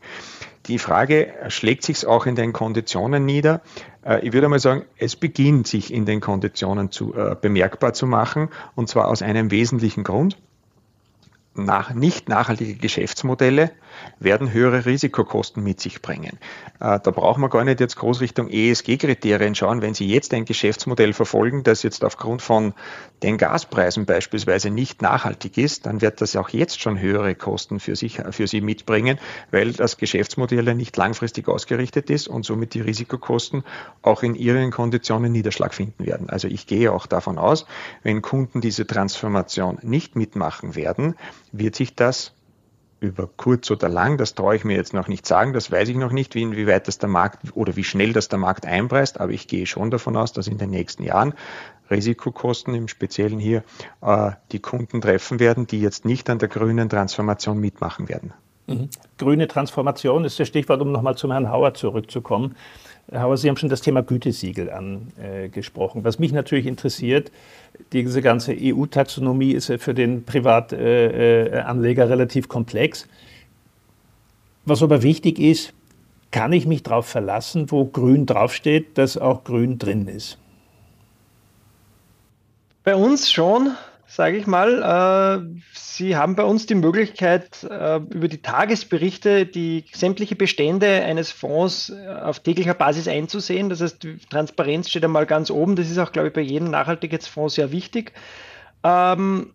Die 0.66 0.78
Frage, 0.78 1.34
schlägt 1.48 1.82
sich 1.82 2.06
auch 2.06 2.24
in 2.24 2.36
den 2.36 2.54
Konditionen 2.54 3.03
nieder? 3.08 3.62
Äh, 4.04 4.26
ich 4.26 4.32
würde 4.32 4.48
mal 4.48 4.58
sagen, 4.58 4.84
es 4.98 5.16
beginnt 5.16 5.66
sich 5.66 5.92
in 5.92 6.06
den 6.06 6.20
Konditionen 6.20 6.90
zu, 6.90 7.14
äh, 7.14 7.36
bemerkbar 7.40 7.92
zu 7.92 8.06
machen, 8.06 8.48
und 8.74 8.88
zwar 8.88 9.08
aus 9.08 9.22
einem 9.22 9.50
wesentlichen 9.50 10.04
Grund 10.04 10.38
nach, 11.56 11.94
nicht 11.94 12.28
nachhaltige 12.28 12.74
Geschäftsmodelle 12.74 13.70
werden 14.18 14.52
höhere 14.52 14.86
Risikokosten 14.86 15.62
mit 15.62 15.80
sich 15.80 16.02
bringen. 16.02 16.38
Äh, 16.80 16.98
da 17.00 17.10
braucht 17.10 17.38
man 17.38 17.50
gar 17.50 17.64
nicht 17.64 17.80
jetzt 17.80 17.96
groß 17.96 18.20
Richtung 18.20 18.48
ESG-Kriterien 18.48 19.54
schauen. 19.54 19.82
Wenn 19.82 19.94
Sie 19.94 20.08
jetzt 20.08 20.34
ein 20.34 20.44
Geschäftsmodell 20.44 21.12
verfolgen, 21.12 21.62
das 21.62 21.82
jetzt 21.82 22.04
aufgrund 22.04 22.42
von 22.42 22.74
den 23.22 23.38
Gaspreisen 23.38 24.04
beispielsweise 24.04 24.70
nicht 24.70 25.00
nachhaltig 25.00 25.56
ist, 25.56 25.86
dann 25.86 26.00
wird 26.00 26.20
das 26.20 26.36
auch 26.36 26.48
jetzt 26.48 26.80
schon 26.80 26.98
höhere 26.98 27.34
Kosten 27.34 27.80
für, 27.80 27.96
sich, 27.96 28.20
für 28.30 28.46
Sie 28.46 28.60
mitbringen, 28.60 29.18
weil 29.50 29.72
das 29.72 29.96
Geschäftsmodell 29.96 30.66
ja 30.66 30.74
nicht 30.74 30.96
langfristig 30.96 31.48
ausgerichtet 31.48 32.10
ist 32.10 32.28
und 32.28 32.44
somit 32.44 32.74
die 32.74 32.80
Risikokosten 32.80 33.64
auch 34.02 34.22
in 34.22 34.34
Ihren 34.34 34.70
Konditionen 34.70 35.32
Niederschlag 35.32 35.72
finden 35.72 36.04
werden. 36.04 36.28
Also 36.28 36.48
ich 36.48 36.66
gehe 36.66 36.92
auch 36.92 37.06
davon 37.06 37.38
aus, 37.38 37.66
wenn 38.02 38.22
Kunden 38.22 38.60
diese 38.60 38.86
Transformation 38.86 39.78
nicht 39.82 40.16
mitmachen 40.16 40.74
werden, 40.74 41.14
wird 41.58 41.76
sich 41.76 41.94
das 41.94 42.32
über 43.00 43.28
kurz 43.36 43.70
oder 43.70 43.88
lang, 43.88 44.16
das 44.16 44.34
traue 44.34 44.56
ich 44.56 44.64
mir 44.64 44.76
jetzt 44.76 44.94
noch 44.94 45.08
nicht 45.08 45.26
sagen, 45.26 45.52
das 45.52 45.70
weiß 45.70 45.88
ich 45.88 45.96
noch 45.96 46.12
nicht, 46.12 46.34
wie, 46.34 46.42
inwieweit 46.42 46.88
das 46.88 46.98
der 46.98 47.08
Markt 47.08 47.54
oder 47.54 47.76
wie 47.76 47.84
schnell 47.84 48.12
das 48.12 48.28
der 48.28 48.38
Markt 48.38 48.66
einpreist, 48.66 49.20
aber 49.20 49.32
ich 49.32 49.46
gehe 49.46 49.66
schon 49.66 49.90
davon 49.90 50.16
aus, 50.16 50.32
dass 50.32 50.46
in 50.46 50.58
den 50.58 50.70
nächsten 50.70 51.02
Jahren 51.02 51.34
Risikokosten 51.90 52.74
im 52.74 52.88
Speziellen 52.88 53.38
hier 53.38 53.62
äh, 54.00 54.32
die 54.52 54.60
Kunden 54.60 55.00
treffen 55.00 55.38
werden, 55.38 55.66
die 55.66 55.80
jetzt 55.80 56.04
nicht 56.04 56.30
an 56.30 56.38
der 56.38 56.48
grünen 56.48 56.88
Transformation 56.88 57.60
mitmachen 57.60 58.08
werden. 58.08 58.32
Mhm. 58.66 58.88
Grüne 59.18 59.48
Transformation 59.48 60.24
ist 60.24 60.40
das 60.40 60.48
Stichwort, 60.48 60.80
um 60.80 60.92
nochmal 60.92 61.16
zum 61.16 61.32
Herrn 61.32 61.50
Hauer 61.50 61.74
zurückzukommen. 61.74 62.56
Herr 63.10 63.22
Hauer, 63.22 63.36
Sie 63.36 63.48
haben 63.48 63.56
schon 63.56 63.68
das 63.68 63.82
Thema 63.82 64.02
Gütesiegel 64.02 64.70
angesprochen. 64.70 66.04
Was 66.04 66.18
mich 66.18 66.32
natürlich 66.32 66.66
interessiert, 66.66 67.30
diese 67.92 68.22
ganze 68.22 68.56
EU-Taxonomie 68.58 69.52
ist 69.52 69.70
für 69.78 69.92
den 69.92 70.24
Privatanleger 70.24 72.08
relativ 72.08 72.48
komplex. 72.48 73.06
Was 74.64 74.82
aber 74.82 75.02
wichtig 75.02 75.38
ist, 75.38 75.74
kann 76.30 76.52
ich 76.52 76.66
mich 76.66 76.82
darauf 76.82 77.06
verlassen, 77.06 77.70
wo 77.70 77.84
grün 77.84 78.24
draufsteht, 78.24 78.96
dass 78.96 79.18
auch 79.18 79.44
grün 79.44 79.78
drin 79.78 80.08
ist? 80.08 80.38
Bei 82.82 82.96
uns 82.96 83.30
schon 83.30 83.72
sage 84.14 84.36
ich 84.36 84.46
mal. 84.46 85.42
Äh, 85.42 85.60
Sie 85.72 86.16
haben 86.16 86.36
bei 86.36 86.44
uns 86.44 86.66
die 86.66 86.74
Möglichkeit, 86.74 87.64
äh, 87.64 87.96
über 87.96 88.28
die 88.28 88.42
Tagesberichte 88.42 89.46
die 89.46 89.84
sämtliche 89.92 90.36
Bestände 90.36 90.86
eines 90.86 91.30
Fonds 91.30 91.90
äh, 91.90 92.08
auf 92.08 92.40
täglicher 92.40 92.74
Basis 92.74 93.08
einzusehen. 93.08 93.68
Das 93.68 93.80
heißt, 93.80 94.06
Transparenz 94.30 94.88
steht 94.88 95.04
einmal 95.04 95.26
ganz 95.26 95.50
oben. 95.50 95.76
Das 95.76 95.90
ist 95.90 95.98
auch, 95.98 96.12
glaube 96.12 96.28
ich, 96.28 96.34
bei 96.34 96.40
jedem 96.40 96.70
Nachhaltigkeitsfonds 96.70 97.54
sehr 97.54 97.72
wichtig. 97.72 98.12
Ähm, 98.82 99.52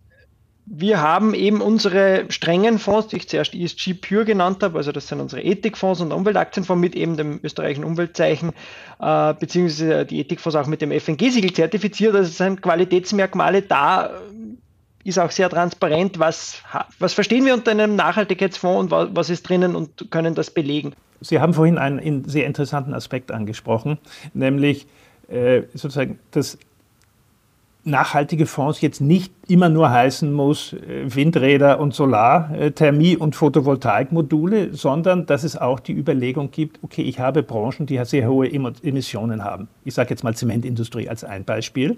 wir 0.72 1.02
haben 1.02 1.34
eben 1.34 1.60
unsere 1.60 2.26
strengen 2.28 2.78
Fonds, 2.78 3.08
die 3.08 3.16
ich 3.16 3.28
zuerst 3.28 3.54
ESG 3.54 3.94
Pure 3.94 4.24
genannt 4.24 4.62
habe, 4.62 4.78
also 4.78 4.92
das 4.92 5.08
sind 5.08 5.20
unsere 5.20 5.42
Ethikfonds 5.42 6.00
und 6.00 6.12
Umweltaktienfonds 6.12 6.80
mit 6.80 6.94
eben 6.94 7.16
dem 7.16 7.40
österreichischen 7.42 7.82
Umweltzeichen, 7.82 8.52
äh, 9.00 9.34
beziehungsweise 9.34 10.06
die 10.06 10.20
Ethikfonds 10.20 10.54
auch 10.54 10.68
mit 10.68 10.80
dem 10.80 10.92
FNG-Siegel 10.92 11.52
zertifiziert. 11.52 12.14
Also 12.14 12.28
es 12.28 12.38
sind 12.38 12.62
Qualitätsmerkmale 12.62 13.62
da, 13.62 14.10
ist 15.04 15.18
auch 15.18 15.30
sehr 15.30 15.48
transparent, 15.48 16.18
was, 16.18 16.62
was 16.98 17.12
verstehen 17.12 17.44
wir 17.44 17.54
unter 17.54 17.70
einem 17.70 17.96
Nachhaltigkeitsfonds 17.96 18.92
und 18.92 19.16
was, 19.16 19.30
ist 19.30 19.48
drinnen 19.48 19.74
und 19.74 20.10
können 20.10 20.34
das 20.34 20.50
belegen. 20.50 20.92
Sie 21.20 21.40
haben 21.40 21.54
vorhin 21.54 21.78
einen 21.78 22.24
sehr 22.24 22.46
interessanten 22.46 22.94
Aspekt 22.94 23.30
angesprochen, 23.30 23.98
nämlich 24.32 24.86
äh, 25.28 25.62
sozusagen 25.74 26.18
das 26.30 26.58
nachhaltige 27.84 28.46
Fonds 28.46 28.80
jetzt 28.80 29.00
nicht 29.00 29.32
immer 29.48 29.68
nur 29.68 29.90
heißen 29.90 30.32
muss 30.32 30.74
äh, 30.74 31.14
Windräder 31.14 31.80
und 31.80 31.94
Solar, 31.94 32.54
äh, 32.54 32.72
Thermie 32.72 33.16
und 33.16 33.36
Photovoltaikmodule, 33.36 34.74
sondern 34.74 35.26
dass 35.26 35.44
es 35.44 35.56
auch 35.56 35.80
die 35.80 35.92
Überlegung 35.92 36.50
gibt, 36.50 36.78
okay, 36.82 37.02
ich 37.02 37.18
habe 37.20 37.42
Branchen, 37.42 37.86
die 37.86 38.02
sehr 38.04 38.28
hohe 38.28 38.50
Emissionen 38.50 39.44
haben. 39.44 39.68
Ich 39.84 39.94
sage 39.94 40.10
jetzt 40.10 40.24
mal 40.24 40.34
Zementindustrie 40.34 41.08
als 41.08 41.24
ein 41.24 41.44
Beispiel. 41.44 41.96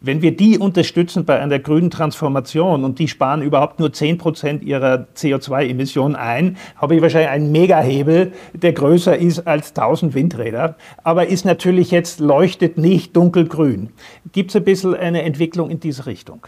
Wenn 0.00 0.22
wir 0.22 0.36
die 0.36 0.58
unterstützen 0.58 1.24
bei 1.24 1.40
einer 1.40 1.58
grünen 1.58 1.90
Transformation 1.90 2.84
und 2.84 3.00
die 3.00 3.08
sparen 3.08 3.42
überhaupt 3.42 3.80
nur 3.80 3.92
10 3.92 4.16
Prozent 4.18 4.62
ihrer 4.62 5.08
CO2-Emissionen 5.16 6.14
ein, 6.14 6.56
habe 6.76 6.94
ich 6.94 7.02
wahrscheinlich 7.02 7.30
einen 7.30 7.50
Megahebel, 7.50 8.32
der 8.52 8.72
größer 8.72 9.18
ist 9.18 9.40
als 9.48 9.70
1000 9.70 10.14
Windräder, 10.14 10.76
aber 11.02 11.26
ist 11.26 11.44
natürlich 11.44 11.90
jetzt 11.90 12.20
leuchtet 12.20 12.78
nicht 12.78 13.16
dunkelgrün. 13.16 13.90
Gibt 14.30 14.50
es 14.50 14.56
ein 14.56 14.64
bisschen 14.64 14.94
eine 14.94 15.22
Entwicklung 15.22 15.68
in 15.68 15.80
diese 15.80 16.06
Richtung? 16.06 16.46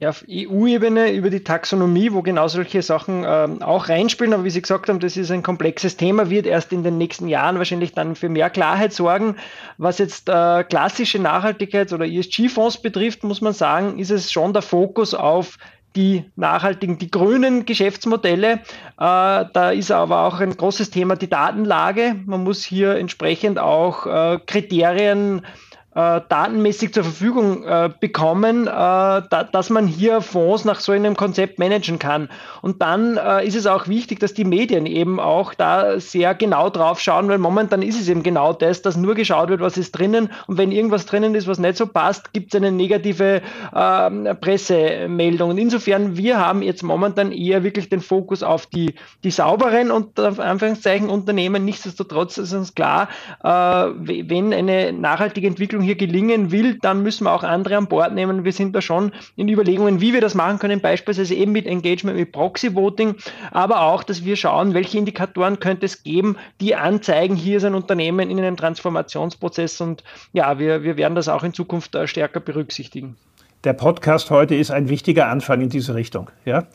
Ja, 0.00 0.10
auf 0.10 0.24
EU-Ebene 0.30 1.12
über 1.12 1.28
die 1.28 1.42
Taxonomie, 1.42 2.12
wo 2.12 2.22
genau 2.22 2.46
solche 2.46 2.82
Sachen 2.82 3.24
ähm, 3.26 3.62
auch 3.62 3.88
reinspielen. 3.88 4.32
Aber 4.32 4.44
wie 4.44 4.50
Sie 4.50 4.62
gesagt 4.62 4.88
haben, 4.88 5.00
das 5.00 5.16
ist 5.16 5.32
ein 5.32 5.42
komplexes 5.42 5.96
Thema, 5.96 6.30
wird 6.30 6.46
erst 6.46 6.72
in 6.72 6.84
den 6.84 6.98
nächsten 6.98 7.26
Jahren 7.26 7.58
wahrscheinlich 7.58 7.94
dann 7.94 8.14
für 8.14 8.28
mehr 8.28 8.48
Klarheit 8.48 8.92
sorgen. 8.92 9.36
Was 9.76 9.98
jetzt 9.98 10.28
äh, 10.28 10.62
klassische 10.62 11.18
Nachhaltigkeits- 11.18 11.92
oder 11.92 12.06
ESG-Fonds 12.06 12.80
betrifft, 12.80 13.24
muss 13.24 13.40
man 13.40 13.52
sagen, 13.52 13.98
ist 13.98 14.10
es 14.10 14.30
schon 14.30 14.52
der 14.52 14.62
Fokus 14.62 15.14
auf 15.14 15.58
die 15.96 16.24
nachhaltigen, 16.36 16.98
die 16.98 17.10
grünen 17.10 17.64
Geschäftsmodelle. 17.64 18.52
Äh, 18.52 18.58
da 18.96 19.70
ist 19.70 19.90
aber 19.90 20.26
auch 20.26 20.38
ein 20.38 20.56
großes 20.56 20.90
Thema 20.90 21.16
die 21.16 21.28
Datenlage. 21.28 22.14
Man 22.24 22.44
muss 22.44 22.62
hier 22.62 22.94
entsprechend 22.96 23.58
auch 23.58 24.06
äh, 24.06 24.38
Kriterien 24.46 25.40
äh, 25.40 25.67
datenmäßig 25.98 26.94
zur 26.94 27.04
Verfügung 27.04 27.64
äh, 27.64 27.90
bekommen, 27.98 28.66
äh, 28.66 28.70
da, 28.70 29.48
dass 29.50 29.70
man 29.70 29.86
hier 29.86 30.20
Fonds 30.20 30.64
nach 30.64 30.80
so 30.80 30.92
einem 30.92 31.16
Konzept 31.16 31.58
managen 31.58 31.98
kann. 31.98 32.28
Und 32.62 32.82
dann 32.82 33.16
äh, 33.16 33.46
ist 33.46 33.56
es 33.56 33.66
auch 33.66 33.88
wichtig, 33.88 34.20
dass 34.20 34.34
die 34.34 34.44
Medien 34.44 34.86
eben 34.86 35.18
auch 35.18 35.54
da 35.54 35.98
sehr 35.98 36.34
genau 36.34 36.70
drauf 36.70 37.00
schauen, 37.00 37.28
weil 37.28 37.38
momentan 37.38 37.82
ist 37.82 38.00
es 38.00 38.08
eben 38.08 38.22
genau 38.22 38.52
das, 38.52 38.82
dass 38.82 38.96
nur 38.96 39.14
geschaut 39.14 39.48
wird, 39.48 39.60
was 39.60 39.76
ist 39.76 39.92
drinnen 39.92 40.30
und 40.46 40.56
wenn 40.58 40.72
irgendwas 40.72 41.06
drinnen 41.06 41.34
ist, 41.34 41.48
was 41.48 41.58
nicht 41.58 41.76
so 41.76 41.86
passt, 41.86 42.32
gibt 42.32 42.54
es 42.54 42.60
eine 42.60 42.70
negative 42.70 43.42
äh, 43.74 44.34
Pressemeldung. 44.36 45.50
Und 45.50 45.58
insofern, 45.58 46.16
wir 46.16 46.38
haben 46.38 46.62
jetzt 46.62 46.82
momentan 46.82 47.32
eher 47.32 47.64
wirklich 47.64 47.88
den 47.88 48.00
Fokus 48.00 48.42
auf 48.42 48.66
die, 48.66 48.94
die 49.24 49.30
sauberen 49.30 49.90
und 49.90 50.18
Anführungszeichen 50.18 51.08
Unternehmen. 51.08 51.64
Nichtsdestotrotz 51.64 52.38
ist 52.38 52.52
uns 52.52 52.74
klar, 52.74 53.08
äh, 53.42 53.48
wenn 53.48 54.52
eine 54.52 54.92
nachhaltige 54.92 55.46
Entwicklung 55.46 55.87
hier 55.88 55.96
gelingen 55.96 56.52
will, 56.52 56.78
dann 56.78 57.02
müssen 57.02 57.24
wir 57.24 57.32
auch 57.32 57.42
andere 57.42 57.78
an 57.78 57.86
Bord 57.86 58.12
nehmen. 58.12 58.44
Wir 58.44 58.52
sind 58.52 58.76
da 58.76 58.82
schon 58.82 59.12
in 59.36 59.48
Überlegungen, 59.48 60.02
wie 60.02 60.12
wir 60.12 60.20
das 60.20 60.34
machen 60.34 60.58
können, 60.58 60.80
beispielsweise 60.80 61.34
eben 61.34 61.52
mit 61.52 61.66
Engagement, 61.66 62.18
mit 62.18 62.30
Proxy-Voting, 62.30 63.14
aber 63.52 63.80
auch, 63.80 64.02
dass 64.02 64.22
wir 64.22 64.36
schauen, 64.36 64.74
welche 64.74 64.98
Indikatoren 64.98 65.60
könnte 65.60 65.86
es 65.86 66.02
geben, 66.02 66.36
die 66.60 66.74
anzeigen, 66.74 67.36
hier 67.36 67.56
ist 67.56 67.64
ein 67.64 67.74
Unternehmen 67.74 68.28
in 68.28 68.38
einem 68.38 68.58
Transformationsprozess 68.58 69.80
und 69.80 70.04
ja, 70.34 70.58
wir, 70.58 70.82
wir 70.82 70.98
werden 70.98 71.14
das 71.14 71.28
auch 71.28 71.42
in 71.42 71.54
Zukunft 71.54 71.94
äh, 71.94 72.06
stärker 72.06 72.40
berücksichtigen. 72.40 73.16
Der 73.64 73.72
Podcast 73.72 74.30
heute 74.30 74.54
ist 74.54 74.70
ein 74.70 74.90
wichtiger 74.90 75.28
Anfang 75.28 75.62
in 75.62 75.70
diese 75.70 75.94
Richtung, 75.94 76.30
ja? 76.44 76.66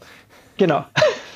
Genau. 0.57 0.85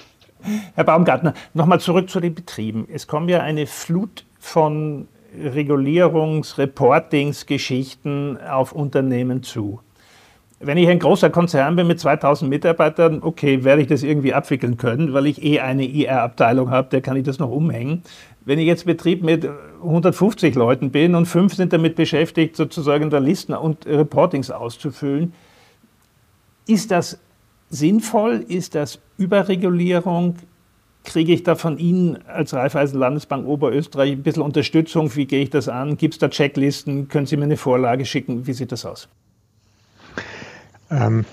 Herr 0.74 0.84
Baumgartner, 0.84 1.36
nochmal 1.54 1.80
zurück 1.80 2.10
zu 2.10 2.20
den 2.20 2.34
Betrieben. 2.34 2.88
Es 2.92 3.06
kommt 3.06 3.30
ja 3.30 3.42
eine 3.42 3.68
Flut 3.68 4.26
von 4.40 5.08
Regulierungs-, 5.36 6.58
Reportingsgeschichten 6.58 8.38
auf 8.42 8.72
Unternehmen 8.72 9.44
zu. 9.44 9.80
Wenn 10.60 10.78
ich 10.78 10.90
ein 10.90 10.98
großer 10.98 11.30
Konzern 11.30 11.76
bin 11.76 11.86
mit 11.86 12.00
2000 12.00 12.50
Mitarbeitern, 12.50 13.22
okay, 13.22 13.64
werde 13.64 13.84
ich 13.84 13.88
das 13.88 14.02
irgendwie 14.02 14.34
abwickeln 14.34 14.78
können, 14.78 15.14
weil 15.14 15.28
ich 15.28 15.44
eh 15.44 15.60
eine 15.60 15.86
IR-Abteilung 15.86 16.72
habe, 16.72 16.90
der 16.90 17.02
kann 17.02 17.16
ich 17.16 17.24
das 17.24 17.38
noch 17.38 17.52
umhängen. 17.52 18.02
Wenn 18.44 18.58
ich 18.58 18.66
jetzt 18.66 18.86
Betrieb 18.86 19.24
mit 19.24 19.48
150 19.84 20.56
Leuten 20.56 20.90
bin 20.90 21.14
und 21.14 21.28
fünf 21.28 21.54
sind 21.54 21.74
damit 21.74 21.96
beschäftigt, 21.96 22.56
sozusagen 22.56 23.10
da 23.12 23.20
Listen 23.20 23.54
und 23.54 23.86
Reportings 23.86 24.50
auszufüllen, 24.50 25.34
ist 26.66 26.90
das 26.90 27.20
sinnvoll? 27.70 28.44
Ist 28.48 28.74
das 28.74 29.00
Überregulierung? 29.18 30.38
Kriege 31.08 31.32
ich 31.32 31.44
da 31.44 31.56
von 31.56 31.78
Ihnen 31.78 32.18
als 32.28 32.54
Raiffeisen 32.54 33.00
Landesbank 33.00 33.48
Oberösterreich 33.48 34.12
ein 34.12 34.24
bisschen 34.24 34.44
Unterstützung? 34.44 35.16
Wie 35.16 35.26
gehe 35.26 35.42
ich 35.42 35.50
das 35.50 35.70
an? 35.70 35.96
Gibt 35.96 36.16
es 36.16 36.20
da 36.20 36.28
Checklisten? 36.28 37.08
Können 37.08 37.26
Sie 37.26 37.38
mir 37.38 37.46
eine 37.46 37.56
Vorlage 37.56 38.06
schicken? 38.06 38.46
Wie 38.46 38.52
sieht 38.52 38.74
das 38.74 38.86
aus? 38.86 39.08
Ähm, 40.92 41.24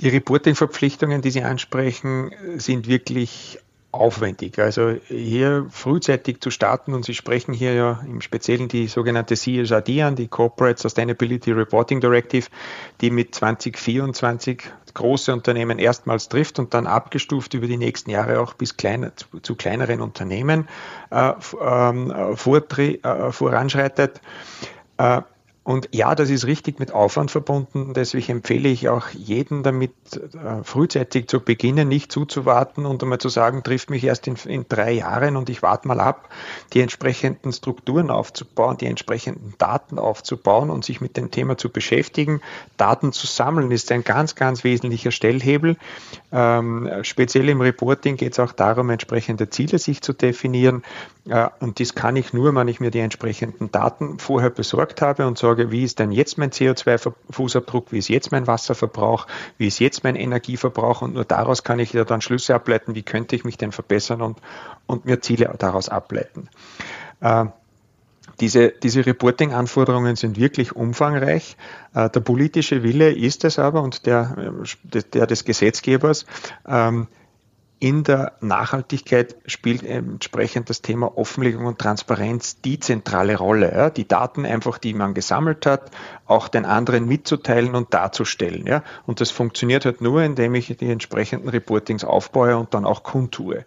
die 0.00 0.08
Reporting-Verpflichtungen, 0.08 1.20
die 1.20 1.30
Sie 1.30 1.42
ansprechen, 1.42 2.30
sind 2.56 2.88
wirklich 2.88 3.58
aufwendig. 3.92 4.58
Also 4.58 4.94
hier 5.08 5.66
frühzeitig 5.70 6.40
zu 6.40 6.50
starten 6.50 6.94
und 6.94 7.04
Sie 7.04 7.14
sprechen 7.14 7.52
hier 7.52 7.74
ja 7.74 8.00
im 8.06 8.20
Speziellen 8.20 8.68
die 8.68 8.86
sogenannte 8.86 9.34
CSRD 9.34 10.02
an, 10.02 10.16
die 10.16 10.28
Corporate 10.28 10.80
Sustainability 10.80 11.52
Reporting 11.52 12.00
Directive, 12.00 12.46
die 13.00 13.10
mit 13.10 13.34
2024 13.34 14.62
große 14.94 15.32
Unternehmen 15.32 15.78
erstmals 15.78 16.28
trifft 16.28 16.58
und 16.58 16.74
dann 16.74 16.86
abgestuft 16.86 17.54
über 17.54 17.66
die 17.66 17.76
nächsten 17.76 18.10
Jahre 18.10 18.40
auch 18.40 18.54
bis 18.54 18.76
kleine, 18.76 19.14
zu, 19.14 19.40
zu 19.40 19.54
kleineren 19.54 20.00
Unternehmen 20.00 20.68
äh, 21.10 21.32
ähm, 21.60 22.10
äh, 22.10 22.36
voranschreitet. 22.36 24.20
Und 25.62 25.90
ja, 25.92 26.14
das 26.14 26.30
ist 26.30 26.46
richtig 26.46 26.78
mit 26.78 26.92
Aufwand 26.92 27.30
verbunden. 27.30 27.92
Deswegen 27.92 28.32
empfehle 28.32 28.70
ich 28.70 28.88
auch 28.88 29.10
jeden 29.10 29.62
damit, 29.62 29.92
äh, 30.14 30.64
frühzeitig 30.64 31.28
zu 31.28 31.40
beginnen, 31.40 31.86
nicht 31.86 32.10
zuzuwarten 32.10 32.86
und 32.86 33.02
einmal 33.02 33.18
zu 33.18 33.28
sagen, 33.28 33.62
trifft 33.62 33.90
mich 33.90 34.02
erst 34.04 34.26
in, 34.26 34.36
in, 34.46 34.64
drei 34.68 34.92
Jahren 34.92 35.36
und 35.36 35.50
ich 35.50 35.62
warte 35.62 35.86
mal 35.86 36.00
ab, 36.00 36.30
die 36.72 36.80
entsprechenden 36.80 37.52
Strukturen 37.52 38.10
aufzubauen, 38.10 38.78
die 38.78 38.86
entsprechenden 38.86 39.52
Daten 39.58 39.98
aufzubauen 39.98 40.70
und 40.70 40.82
sich 40.82 41.02
mit 41.02 41.18
dem 41.18 41.30
Thema 41.30 41.58
zu 41.58 41.68
beschäftigen. 41.68 42.40
Daten 42.78 43.12
zu 43.12 43.26
sammeln 43.26 43.70
ist 43.70 43.92
ein 43.92 44.02
ganz, 44.02 44.34
ganz 44.36 44.64
wesentlicher 44.64 45.10
Stellhebel. 45.10 45.76
Ähm, 46.32 46.88
speziell 47.02 47.50
im 47.50 47.60
Reporting 47.60 48.16
geht 48.16 48.32
es 48.32 48.38
auch 48.38 48.52
darum, 48.52 48.88
entsprechende 48.88 49.50
Ziele 49.50 49.78
sich 49.78 50.00
zu 50.00 50.14
definieren. 50.14 50.82
Äh, 51.28 51.48
und 51.60 51.80
das 51.80 51.94
kann 51.94 52.16
ich 52.16 52.32
nur, 52.32 52.54
wenn 52.54 52.68
ich 52.68 52.80
mir 52.80 52.90
die 52.90 53.00
entsprechenden 53.00 53.70
Daten 53.70 54.18
vorher 54.18 54.50
besorgt 54.50 55.02
habe 55.02 55.26
und 55.26 55.38
sage, 55.50 55.70
wie 55.70 55.84
ist 55.84 55.98
denn 55.98 56.12
jetzt 56.12 56.38
mein 56.38 56.50
CO2-Fußabdruck, 56.50 57.86
wie 57.90 57.98
ist 57.98 58.08
jetzt 58.08 58.32
mein 58.32 58.46
Wasserverbrauch, 58.46 59.26
wie 59.58 59.66
ist 59.66 59.80
jetzt 59.80 60.04
mein 60.04 60.16
Energieverbrauch 60.16 61.02
und 61.02 61.14
nur 61.14 61.24
daraus 61.24 61.64
kann 61.64 61.78
ich 61.78 61.92
ja 61.92 62.04
dann 62.04 62.20
Schlüsse 62.20 62.54
ableiten, 62.54 62.94
wie 62.94 63.02
könnte 63.02 63.36
ich 63.36 63.44
mich 63.44 63.56
denn 63.56 63.72
verbessern 63.72 64.22
und, 64.22 64.38
und 64.86 65.04
mir 65.04 65.20
Ziele 65.20 65.54
daraus 65.58 65.88
ableiten. 65.88 66.48
Äh, 67.20 67.46
diese, 68.40 68.70
diese 68.70 69.04
Reporting-Anforderungen 69.04 70.16
sind 70.16 70.38
wirklich 70.38 70.74
umfangreich. 70.74 71.56
Äh, 71.94 72.08
der 72.08 72.20
politische 72.20 72.82
Wille 72.82 73.12
ist 73.12 73.44
es 73.44 73.58
aber 73.58 73.82
und 73.82 74.06
der, 74.06 74.54
der 75.12 75.26
des 75.26 75.44
Gesetzgebers, 75.44 76.24
ähm, 76.66 77.08
in 77.80 78.04
der 78.04 78.34
Nachhaltigkeit 78.42 79.36
spielt 79.46 79.82
entsprechend 79.82 80.68
das 80.68 80.82
Thema 80.82 81.16
Offenlegung 81.16 81.64
und 81.64 81.78
Transparenz 81.78 82.60
die 82.60 82.78
zentrale 82.78 83.38
Rolle. 83.38 83.72
Ja? 83.74 83.88
Die 83.88 84.06
Daten 84.06 84.44
einfach, 84.44 84.76
die 84.76 84.92
man 84.92 85.14
gesammelt 85.14 85.64
hat, 85.64 85.90
auch 86.26 86.48
den 86.48 86.66
anderen 86.66 87.06
mitzuteilen 87.06 87.74
und 87.74 87.94
darzustellen. 87.94 88.66
Ja? 88.66 88.84
Und 89.06 89.22
das 89.22 89.30
funktioniert 89.30 89.86
halt 89.86 90.02
nur, 90.02 90.22
indem 90.22 90.54
ich 90.56 90.76
die 90.76 90.90
entsprechenden 90.90 91.48
Reportings 91.48 92.04
aufbaue 92.04 92.58
und 92.58 92.74
dann 92.74 92.84
auch 92.84 93.02
kundtue. 93.02 93.64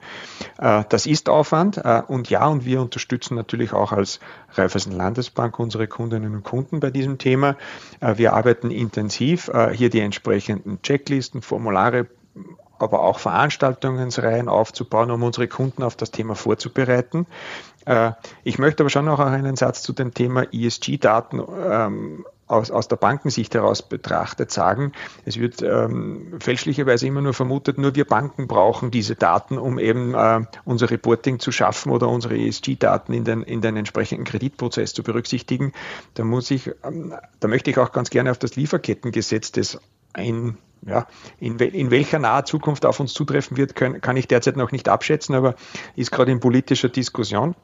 Äh, 0.59 0.83
das 0.89 1.07
ist 1.07 1.27
Aufwand 1.27 1.77
äh, 1.77 2.03
und 2.07 2.29
ja, 2.29 2.45
und 2.45 2.65
wir 2.65 2.81
unterstützen 2.81 3.33
natürlich 3.33 3.73
auch 3.73 3.91
als 3.91 4.19
Raiffeisen 4.51 4.95
Landesbank 4.95 5.57
unsere 5.57 5.87
Kundinnen 5.87 6.35
und 6.35 6.43
Kunden 6.43 6.79
bei 6.79 6.91
diesem 6.91 7.17
Thema. 7.17 7.57
Äh, 7.99 8.17
wir 8.17 8.33
arbeiten 8.33 8.69
intensiv, 8.69 9.49
hier 9.73 9.89
die 9.89 9.99
entsprechenden 9.99 10.81
Checklisten, 10.83 11.41
Formulare 11.41 12.07
aber 12.79 13.01
auch 13.01 13.19
Veranstaltungsreihen 13.19 14.49
aufzubauen, 14.49 15.11
um 15.11 15.23
unsere 15.23 15.47
Kunden 15.47 15.83
auf 15.83 15.95
das 15.95 16.11
Thema 16.11 16.35
vorzubereiten. 16.35 17.27
Äh, 17.85 18.11
ich 18.43 18.59
möchte 18.59 18.83
aber 18.83 18.89
schon 18.89 19.05
noch 19.05 19.19
einen 19.19 19.55
Satz 19.55 19.81
zu 19.81 19.93
dem 19.93 20.13
Thema 20.13 20.43
ESG-Daten 20.51 21.41
ähm, 21.65 22.25
aus, 22.47 22.71
aus 22.71 22.87
der 22.87 22.97
Bankensicht 22.97 23.53
heraus 23.55 23.81
betrachtet 23.81 24.51
sagen. 24.51 24.91
Es 25.25 25.39
wird 25.39 25.61
ähm, 25.61 26.39
fälschlicherweise 26.39 27.07
immer 27.07 27.21
nur 27.21 27.33
vermutet, 27.33 27.77
nur 27.77 27.95
wir 27.95 28.05
Banken 28.05 28.47
brauchen 28.47 28.91
diese 28.91 29.15
Daten, 29.15 29.57
um 29.57 29.79
eben 29.79 30.13
äh, 30.13 30.41
unser 30.65 30.89
Reporting 30.89 31.39
zu 31.39 31.51
schaffen 31.51 31.91
oder 31.91 32.07
unsere 32.09 32.37
ESG-Daten 32.37 33.13
in 33.13 33.23
den, 33.23 33.43
in 33.43 33.61
den 33.61 33.77
entsprechenden 33.77 34.25
Kreditprozess 34.25 34.93
zu 34.93 35.03
berücksichtigen. 35.03 35.73
Da 36.15 36.23
muss 36.23 36.51
ich, 36.51 36.71
ähm, 36.83 37.13
da 37.39 37.47
möchte 37.47 37.71
ich 37.71 37.77
auch 37.77 37.91
ganz 37.91 38.09
gerne 38.09 38.31
auf 38.31 38.37
das 38.37 38.55
Lieferkettengesetz, 38.55 39.51
das 39.51 39.79
ein 40.13 40.57
ja, 40.85 41.07
in, 41.39 41.57
in, 41.59 41.91
welcher 41.91 42.19
naher 42.19 42.45
Zukunft 42.45 42.85
auf 42.85 42.99
uns 42.99 43.13
zutreffen 43.13 43.57
wird, 43.57 43.75
können, 43.75 44.01
kann 44.01 44.17
ich 44.17 44.27
derzeit 44.27 44.57
noch 44.57 44.71
nicht 44.71 44.89
abschätzen, 44.89 45.35
aber 45.35 45.55
ist 45.95 46.11
gerade 46.11 46.31
in 46.31 46.39
politischer 46.39 46.89
Diskussion. 46.89 47.55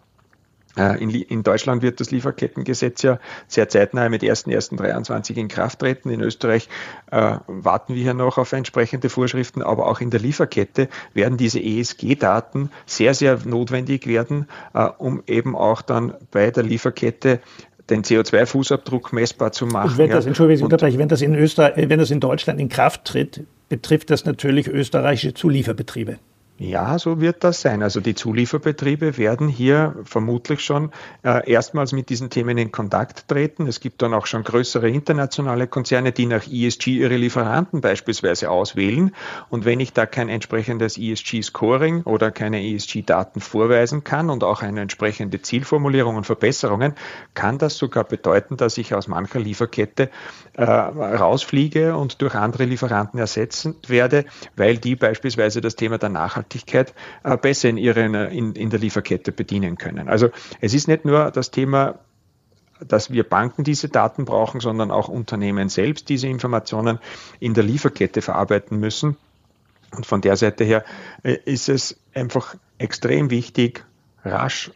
Äh, 0.77 1.01
in, 1.01 1.09
in, 1.09 1.43
Deutschland 1.43 1.81
wird 1.81 1.99
das 1.99 2.11
Lieferkettengesetz 2.11 3.01
ja 3.01 3.19
sehr 3.47 3.69
zeitnah 3.69 4.07
mit 4.07 4.21
1.1.23 4.21 5.35
in 5.35 5.47
Kraft 5.47 5.79
treten. 5.79 6.09
In 6.09 6.21
Österreich 6.21 6.69
äh, 7.11 7.37
warten 7.47 7.95
wir 7.95 8.03
ja 8.03 8.13
noch 8.13 8.37
auf 8.37 8.53
entsprechende 8.53 9.09
Vorschriften, 9.09 9.63
aber 9.63 9.87
auch 9.87 9.99
in 9.99 10.11
der 10.11 10.19
Lieferkette 10.19 10.87
werden 11.13 11.37
diese 11.37 11.59
ESG-Daten 11.59 12.69
sehr, 12.85 13.13
sehr 13.15 13.39
notwendig 13.45 14.05
werden, 14.05 14.47
äh, 14.73 14.85
um 14.97 15.23
eben 15.25 15.55
auch 15.55 15.81
dann 15.81 16.13
bei 16.31 16.51
der 16.51 16.63
Lieferkette 16.63 17.41
den 17.89 18.03
CO2-Fußabdruck 18.03 19.13
messbar 19.13 19.51
zu 19.51 19.65
machen. 19.65 19.97
wenn 19.97 20.09
das, 20.09 20.25
ja. 20.25 20.29
Entschuldigung, 20.29 20.65
unterbreche, 20.65 20.97
wenn 20.97 21.09
das 21.09 21.21
in 21.21 21.35
Österreich, 21.35 21.73
wenn 21.89 21.99
das 21.99 22.11
in 22.11 22.19
Deutschland 22.19 22.59
in 22.59 22.69
Kraft 22.69 23.05
tritt, 23.05 23.43
betrifft 23.67 24.09
das 24.09 24.25
natürlich 24.25 24.67
österreichische 24.67 25.33
Zulieferbetriebe. 25.33 26.19
Ja, 26.61 26.99
so 26.99 27.21
wird 27.21 27.45
das 27.45 27.61
sein. 27.61 27.81
Also 27.81 28.01
die 28.01 28.15
Zulieferbetriebe 28.15 29.17
werden 29.17 29.47
hier 29.47 29.95
vermutlich 30.03 30.59
schon 30.59 30.91
äh, 31.23 31.49
erstmals 31.49 31.93
mit 31.93 32.09
diesen 32.09 32.29
Themen 32.29 32.57
in 32.57 32.69
Kontakt 32.69 33.29
treten. 33.29 33.65
Es 33.65 33.79
gibt 33.79 34.01
dann 34.01 34.13
auch 34.13 34.25
schon 34.25 34.43
größere 34.43 34.89
internationale 34.89 35.67
Konzerne, 35.67 36.11
die 36.11 36.25
nach 36.25 36.45
ESG 36.45 36.97
ihre 36.97 37.15
Lieferanten 37.15 37.79
beispielsweise 37.79 38.51
auswählen. 38.51 39.15
Und 39.49 39.63
wenn 39.63 39.79
ich 39.79 39.93
da 39.93 40.05
kein 40.05 40.27
entsprechendes 40.27 40.97
ESG-Scoring 40.97 42.03
oder 42.03 42.29
keine 42.29 42.61
ESG-Daten 42.61 43.39
vorweisen 43.39 44.03
kann 44.03 44.29
und 44.29 44.43
auch 44.43 44.61
eine 44.61 44.81
entsprechende 44.81 45.41
Zielformulierung 45.41 46.17
und 46.17 46.25
Verbesserungen, 46.25 46.93
kann 47.35 47.57
das 47.57 47.77
sogar 47.77 48.03
bedeuten, 48.03 48.57
dass 48.57 48.77
ich 48.77 48.93
aus 48.93 49.07
mancher 49.07 49.39
Lieferkette 49.39 50.09
äh, 50.57 50.63
rausfliege 50.65 51.95
und 51.95 52.21
durch 52.21 52.35
andere 52.35 52.65
Lieferanten 52.65 53.17
ersetzen 53.17 53.75
werde, 53.87 54.25
weil 54.57 54.77
die 54.77 54.97
beispielsweise 54.97 55.61
das 55.61 55.77
Thema 55.77 55.97
der 55.97 56.09
Nachhaltigkeit 56.09 56.48
Nachhaltigkeit 56.49 56.93
äh, 57.23 57.37
besser 57.37 57.69
in, 57.69 57.77
ihren, 57.77 58.13
in, 58.15 58.53
in 58.53 58.69
der 58.69 58.79
Lieferkette 58.79 59.31
bedienen 59.31 59.77
können. 59.77 60.09
Also 60.09 60.29
es 60.61 60.73
ist 60.73 60.87
nicht 60.87 61.05
nur 61.05 61.31
das 61.31 61.51
Thema 61.51 61.99
dass 62.87 63.11
wir 63.11 63.25
Banken 63.25 63.65
diese 63.65 63.89
Daten 63.89 64.23
brauchen, 64.23 64.61
sondern 64.61 64.89
auch 64.89 65.09
Unternehmen 65.09 65.67
selbst 65.67 66.07
diese 66.07 66.29
Informationen 66.29 66.99
in 67.41 67.53
der 67.53 67.65
Lieferkette 67.65 68.21
verarbeiten 68.21 68.79
müssen. 68.79 69.17
Und 69.93 70.05
von 70.05 70.21
der 70.21 70.37
Seite 70.37 70.63
her 70.63 70.85
äh, 71.23 71.35
ist 71.43 71.67
es 71.67 71.99
einfach 72.13 72.55
extrem 72.77 73.31
wichtig, 73.31 73.83
rasch 74.23 74.71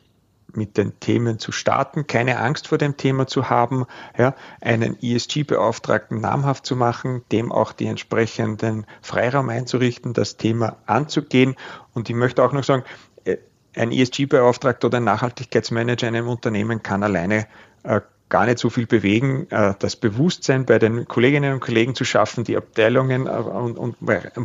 mit 0.55 0.77
den 0.77 0.99
Themen 0.99 1.39
zu 1.39 1.51
starten, 1.51 2.07
keine 2.07 2.39
Angst 2.39 2.67
vor 2.67 2.77
dem 2.77 2.97
Thema 2.97 3.27
zu 3.27 3.49
haben, 3.49 3.85
ja, 4.17 4.35
einen 4.61 4.97
ESG-Beauftragten 5.01 6.21
namhaft 6.21 6.65
zu 6.65 6.75
machen, 6.75 7.23
dem 7.31 7.51
auch 7.51 7.71
die 7.71 7.87
entsprechenden 7.87 8.85
Freiraum 9.01 9.49
einzurichten, 9.49 10.13
das 10.13 10.37
Thema 10.37 10.77
anzugehen. 10.85 11.55
Und 11.93 12.09
ich 12.09 12.15
möchte 12.15 12.43
auch 12.43 12.53
noch 12.53 12.63
sagen, 12.63 12.83
äh, 13.25 13.37
ein 13.75 13.91
ESG-Beauftragter 13.91 14.87
oder 14.87 14.97
ein 14.97 15.03
Nachhaltigkeitsmanager 15.03 16.07
in 16.07 16.15
einem 16.15 16.29
Unternehmen 16.29 16.83
kann 16.83 17.03
alleine 17.03 17.47
äh, 17.83 18.01
gar 18.33 18.47
nicht 18.47 18.57
so 18.57 18.71
viel 18.71 18.87
bewegen, 18.87 19.45
äh, 19.51 19.75
das 19.77 19.95
Bewusstsein 19.95 20.65
bei 20.65 20.79
den 20.79 21.07
Kolleginnen 21.07 21.53
und 21.53 21.59
Kollegen 21.59 21.93
zu 21.93 22.03
schaffen, 22.03 22.43
die 22.43 22.57
Abteilungen 22.57 23.27
äh, 23.27 23.29
und, 23.29 23.95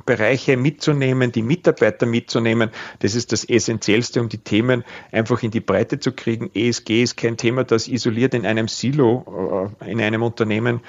Bereiche 0.05 0.59
mitzunehmen, 0.59 1.33
die 1.33 1.41
Mitarbeiter 1.41 2.05
mitzunehmen. 2.05 2.69
Das 2.99 3.15
ist 3.15 3.33
das 3.33 3.49
Essentiellste, 3.49 4.21
um 4.21 4.29
die 4.29 4.37
Themen 4.37 4.85
einfach 5.11 5.43
in 5.43 5.51
die 5.51 5.61
Breite 5.61 5.99
zu 6.01 6.13
kriegen. 6.13 6.51
ESG 6.53 7.03
ist 7.03 7.17
kein 7.17 7.39
Thema, 7.39 7.65
das 7.65 7.89
isoliert 7.89 8.35
in 8.35 8.45
einem 8.45 8.69
Silo 8.69 9.73
äh, 9.81 9.91
in 9.91 10.03
einem 10.03 10.23
Unternehmen 10.23 10.81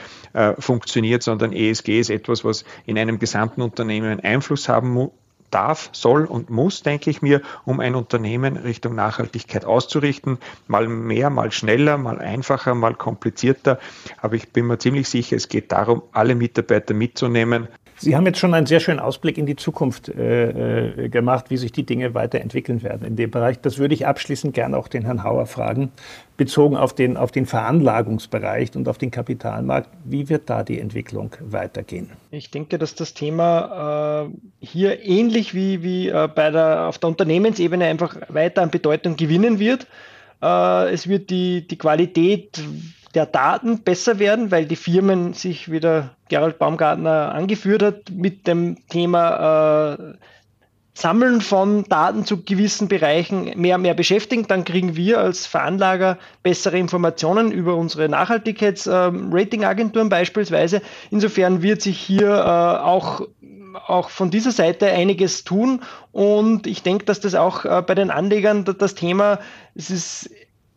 funktioniert, 0.59 1.23
sondern 1.23 1.53
ESG 1.53 1.99
ist 1.99 2.09
etwas, 2.11 2.45
was 2.45 2.63
in 2.85 2.99
einem 2.99 3.17
gesamten 3.17 3.61
Unternehmen 3.61 4.19
Einfluss 4.19 4.69
haben 4.69 4.89
muss 4.91 5.11
darf, 5.51 5.89
soll 5.91 6.25
und 6.25 6.49
muss, 6.49 6.83
denke 6.83 7.09
ich 7.09 7.21
mir, 7.21 7.41
um 7.65 7.79
ein 7.79 7.95
Unternehmen 7.95 8.57
Richtung 8.57 8.95
Nachhaltigkeit 8.95 9.65
auszurichten. 9.65 10.37
Mal 10.67 10.87
mehr, 10.87 11.29
mal 11.29 11.51
schneller, 11.51 11.97
mal 11.97 12.19
einfacher, 12.19 12.75
mal 12.75 12.95
komplizierter. 12.95 13.79
Aber 14.21 14.35
ich 14.35 14.49
bin 14.49 14.67
mir 14.67 14.77
ziemlich 14.77 15.07
sicher, 15.09 15.35
es 15.35 15.49
geht 15.49 15.71
darum, 15.71 16.03
alle 16.11 16.35
Mitarbeiter 16.35 16.93
mitzunehmen, 16.93 17.67
Sie 18.01 18.15
haben 18.15 18.25
jetzt 18.25 18.39
schon 18.39 18.53
einen 18.53 18.65
sehr 18.65 18.79
schönen 18.79 19.01
Ausblick 19.01 19.37
in 19.37 19.45
die 19.45 19.57
Zukunft 19.57 20.07
äh, 20.07 21.05
äh, 21.05 21.09
gemacht, 21.09 21.49
wie 21.49 21.57
sich 21.57 21.73
die 21.73 21.85
Dinge 21.85 22.13
weiterentwickeln 22.13 22.81
werden 22.81 23.05
in 23.05 23.17
dem 23.17 23.29
Bereich. 23.29 23.59
Das 23.59 23.77
würde 23.77 23.93
ich 23.93 24.07
abschließend 24.07 24.53
gerne 24.53 24.77
auch 24.77 24.87
den 24.87 25.03
Herrn 25.03 25.25
Hauer 25.25 25.47
fragen, 25.47 25.91
bezogen 26.39 26.77
auf 26.77 26.93
den, 26.93 27.17
auf 27.17 27.31
den 27.31 27.45
Veranlagungsbereich 27.45 28.73
und 28.75 28.87
auf 28.87 28.97
den 28.97 29.11
Kapitalmarkt. 29.11 29.89
Wie 30.05 30.29
wird 30.29 30.49
da 30.49 30.63
die 30.63 30.79
Entwicklung 30.79 31.35
weitergehen? 31.41 32.11
Ich 32.31 32.49
denke, 32.49 32.79
dass 32.79 32.95
das 32.95 33.13
Thema 33.13 34.25
äh, 34.31 34.65
hier 34.65 35.03
ähnlich 35.05 35.53
wie, 35.53 35.83
wie 35.83 36.07
äh, 36.07 36.29
bei 36.33 36.49
der, 36.49 36.87
auf 36.87 36.97
der 36.97 37.09
Unternehmensebene 37.09 37.85
einfach 37.85 38.15
weiter 38.29 38.61
an 38.61 38.71
Bedeutung 38.71 39.17
gewinnen 39.17 39.59
wird. 39.59 39.85
Äh, 40.41 40.93
es 40.93 41.09
wird 41.09 41.29
die, 41.29 41.67
die 41.67 41.77
Qualität 41.77 42.63
der 43.13 43.25
Daten 43.25 43.79
besser 43.79 44.17
werden, 44.17 44.49
weil 44.49 44.65
die 44.65 44.77
Firmen 44.77 45.33
sich, 45.33 45.69
wie 45.69 45.81
der 45.81 46.11
Gerald 46.29 46.57
Baumgartner 46.57 47.33
angeführt 47.33 47.83
hat, 47.83 48.11
mit 48.11 48.47
dem 48.47 48.87
Thema 48.87 49.97
äh, 49.99 50.13
Sammeln 50.99 51.41
von 51.41 51.83
Daten 51.85 52.25
zu 52.25 52.43
gewissen 52.43 52.87
Bereichen 52.87 53.53
mehr 53.55 53.75
und 53.77 53.83
mehr 53.83 53.93
beschäftigen. 53.93 54.47
Dann 54.47 54.65
kriegen 54.65 54.95
wir 54.95 55.19
als 55.19 55.45
Veranlager 55.45 56.17
bessere 56.43 56.77
Informationen 56.77 57.51
über 57.51 57.75
unsere 57.75 58.09
Nachhaltigkeitsratingagenturen 58.09 60.07
ähm, 60.07 60.09
beispielsweise. 60.09 60.81
Insofern 61.09 61.61
wird 61.61 61.81
sich 61.81 61.99
hier 61.99 62.27
äh, 62.27 62.83
auch 62.83 63.21
auch 63.87 64.09
von 64.09 64.31
dieser 64.31 64.51
Seite 64.51 64.87
einiges 64.87 65.43
tun 65.43 65.81
und 66.11 66.65
ich 66.67 66.81
denke, 66.83 67.05
dass 67.05 67.19
das 67.19 67.35
auch 67.35 67.65
äh, 67.65 67.83
bei 67.85 67.95
den 67.95 68.09
Anlegern 68.11 68.65
das 68.65 68.95
Thema, 68.95 69.39
es 69.75 69.91
ist 69.91 70.29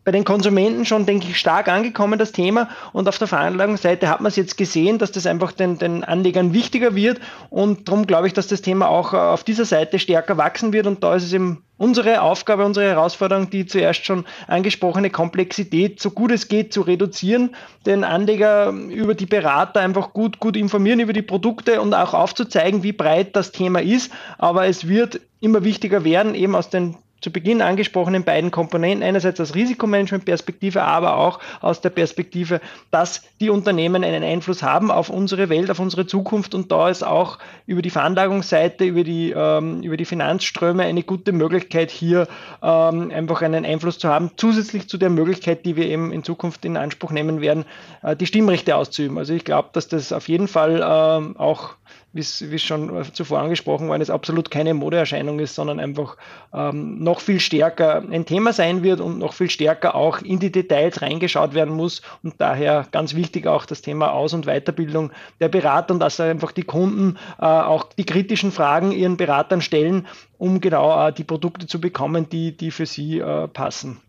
bei 0.04 0.10
den 0.10 0.24
Konsumenten 0.24 0.84
schon, 0.84 1.06
denke 1.06 1.28
ich, 1.28 1.38
stark 1.38 1.68
angekommen, 1.68 2.18
das 2.18 2.32
Thema. 2.32 2.68
Und 2.92 3.08
auf 3.08 3.18
der 3.18 3.28
Veranlagungsseite 3.28 4.08
hat 4.08 4.20
man 4.20 4.30
es 4.30 4.36
jetzt 4.36 4.56
gesehen, 4.56 4.98
dass 4.98 5.12
das 5.12 5.26
einfach 5.26 5.52
den, 5.52 5.78
den 5.78 6.02
Anlegern 6.02 6.52
wichtiger 6.52 6.96
wird. 6.96 7.20
Und 7.50 7.88
darum 7.88 8.06
glaube 8.06 8.26
ich, 8.26 8.32
dass 8.32 8.48
das 8.48 8.62
Thema 8.62 8.88
auch 8.88 9.12
äh, 9.12 9.16
auf 9.16 9.44
dieser 9.44 9.64
Seite 9.64 9.98
stärker 10.00 10.36
wachsen 10.36 10.72
wird. 10.72 10.86
Und 10.86 11.04
da 11.04 11.14
ist 11.14 11.22
es 11.22 11.32
eben 11.32 11.62
unsere 11.78 12.22
Aufgabe, 12.22 12.64
unsere 12.64 12.86
Herausforderung, 12.86 13.50
die 13.50 13.66
zuerst 13.66 14.04
schon 14.04 14.24
angesprochene 14.48 15.10
Komplexität, 15.10 16.00
so 16.00 16.10
gut 16.10 16.32
es 16.32 16.48
geht, 16.48 16.72
zu 16.72 16.82
reduzieren, 16.82 17.54
den 17.86 18.02
Anleger 18.02 18.70
über 18.70 19.14
die 19.14 19.26
Berater 19.26 19.80
einfach 19.80 20.12
gut, 20.12 20.40
gut 20.40 20.56
informieren 20.56 21.00
über 21.00 21.12
die 21.12 21.22
Produkte 21.22 21.80
und 21.80 21.94
auch 21.94 22.14
aufzuzeigen, 22.14 22.82
wie 22.82 22.92
breit 22.92 23.36
das 23.36 23.52
Thema 23.52 23.80
ist. 23.80 24.12
Aber 24.38 24.66
es 24.66 24.88
wird 24.88 25.20
immer 25.40 25.64
wichtiger 25.64 26.04
werden, 26.04 26.34
eben 26.34 26.54
aus 26.56 26.70
den 26.70 26.96
zu 27.22 27.30
Beginn 27.30 27.62
angesprochenen 27.62 28.24
beiden 28.24 28.50
Komponenten, 28.50 29.02
einerseits 29.02 29.40
aus 29.40 29.54
Risikomanagement-Perspektive, 29.54 30.82
aber 30.82 31.16
auch 31.16 31.38
aus 31.60 31.80
der 31.80 31.90
Perspektive, 31.90 32.60
dass 32.90 33.22
die 33.40 33.48
Unternehmen 33.48 34.04
einen 34.04 34.24
Einfluss 34.24 34.62
haben 34.62 34.90
auf 34.90 35.08
unsere 35.08 35.48
Welt, 35.48 35.70
auf 35.70 35.78
unsere 35.78 36.06
Zukunft 36.06 36.54
und 36.54 36.70
da 36.72 36.90
ist 36.90 37.04
auch 37.04 37.38
über 37.64 37.80
die 37.80 37.90
Veranlagungsseite, 37.90 38.84
über 38.84 39.04
die, 39.04 39.30
ähm, 39.30 39.82
über 39.82 39.96
die 39.96 40.04
Finanzströme 40.04 40.82
eine 40.82 41.04
gute 41.04 41.32
Möglichkeit, 41.32 41.90
hier 41.92 42.26
ähm, 42.60 43.10
einfach 43.12 43.40
einen 43.42 43.64
Einfluss 43.64 43.98
zu 43.98 44.08
haben, 44.08 44.32
zusätzlich 44.36 44.88
zu 44.88 44.98
der 44.98 45.10
Möglichkeit, 45.10 45.64
die 45.64 45.76
wir 45.76 45.86
eben 45.86 46.12
in 46.12 46.24
Zukunft 46.24 46.64
in 46.64 46.76
Anspruch 46.76 47.12
nehmen 47.12 47.40
werden, 47.40 47.64
äh, 48.02 48.16
die 48.16 48.26
Stimmrechte 48.26 48.74
auszuüben. 48.74 49.16
Also 49.16 49.32
ich 49.32 49.44
glaube, 49.44 49.68
dass 49.72 49.86
das 49.86 50.12
auf 50.12 50.28
jeden 50.28 50.48
Fall 50.48 50.80
äh, 50.80 51.38
auch 51.38 51.76
wie 52.12 52.20
es 52.20 52.62
schon 52.62 53.04
zuvor 53.12 53.40
angesprochen 53.40 53.88
worden 53.88 54.02
ist, 54.02 54.10
absolut 54.10 54.50
keine 54.50 54.74
Modeerscheinung 54.74 55.38
ist, 55.38 55.54
sondern 55.54 55.80
einfach 55.80 56.16
ähm, 56.52 57.02
noch 57.02 57.20
viel 57.20 57.40
stärker 57.40 58.02
ein 58.10 58.26
Thema 58.26 58.52
sein 58.52 58.82
wird 58.82 59.00
und 59.00 59.18
noch 59.18 59.32
viel 59.32 59.48
stärker 59.48 59.94
auch 59.94 60.20
in 60.20 60.38
die 60.38 60.52
Details 60.52 61.00
reingeschaut 61.00 61.54
werden 61.54 61.74
muss. 61.74 62.02
Und 62.22 62.34
daher 62.38 62.86
ganz 62.90 63.14
wichtig 63.14 63.46
auch 63.46 63.64
das 63.64 63.82
Thema 63.82 64.12
Aus- 64.12 64.34
und 64.34 64.46
Weiterbildung 64.46 65.10
der 65.40 65.48
Berater 65.48 65.94
und 65.94 66.00
dass 66.00 66.20
einfach 66.20 66.52
die 66.52 66.64
Kunden 66.64 67.16
äh, 67.40 67.44
auch 67.46 67.84
die 67.84 68.04
kritischen 68.04 68.52
Fragen 68.52 68.92
ihren 68.92 69.16
Beratern 69.16 69.62
stellen, 69.62 70.06
um 70.36 70.60
genau 70.60 71.08
äh, 71.08 71.12
die 71.12 71.24
Produkte 71.24 71.66
zu 71.66 71.80
bekommen, 71.80 72.28
die, 72.28 72.56
die 72.56 72.70
für 72.70 72.86
sie 72.86 73.20
äh, 73.20 73.48
passen. 73.48 74.00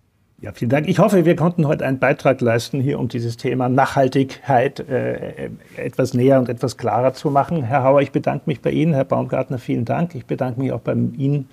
Ja, 0.43 0.51
vielen 0.51 0.71
Dank. 0.71 0.89
Ich 0.89 0.99
hoffe, 0.99 1.23
wir 1.23 1.37
konnten 1.37 1.69
heute 1.69 1.85
einen 1.85 1.99
Beitrag 1.99 2.41
leisten, 2.41 2.81
hier 2.81 2.99
um 2.99 3.07
dieses 3.07 3.37
Thema 3.37 3.69
Nachhaltigkeit 3.69 4.81
äh, 4.81 5.49
etwas 5.77 6.13
näher 6.13 6.37
und 6.37 6.49
etwas 6.49 6.75
klarer 6.75 7.13
zu 7.13 7.31
machen. 7.31 7.63
Herr 7.63 7.85
Hauer, 7.85 8.01
ich 8.01 8.11
bedanke 8.11 8.43
mich 8.47 8.59
bei 8.59 8.71
Ihnen. 8.71 8.93
Herr 8.93 9.05
Baumgartner, 9.05 9.57
vielen 9.57 9.85
Dank. 9.85 10.15
Ich 10.15 10.25
bedanke 10.25 10.59
mich 10.59 10.73
auch 10.73 10.81
bei 10.81 10.91
Ihnen, 10.91 11.47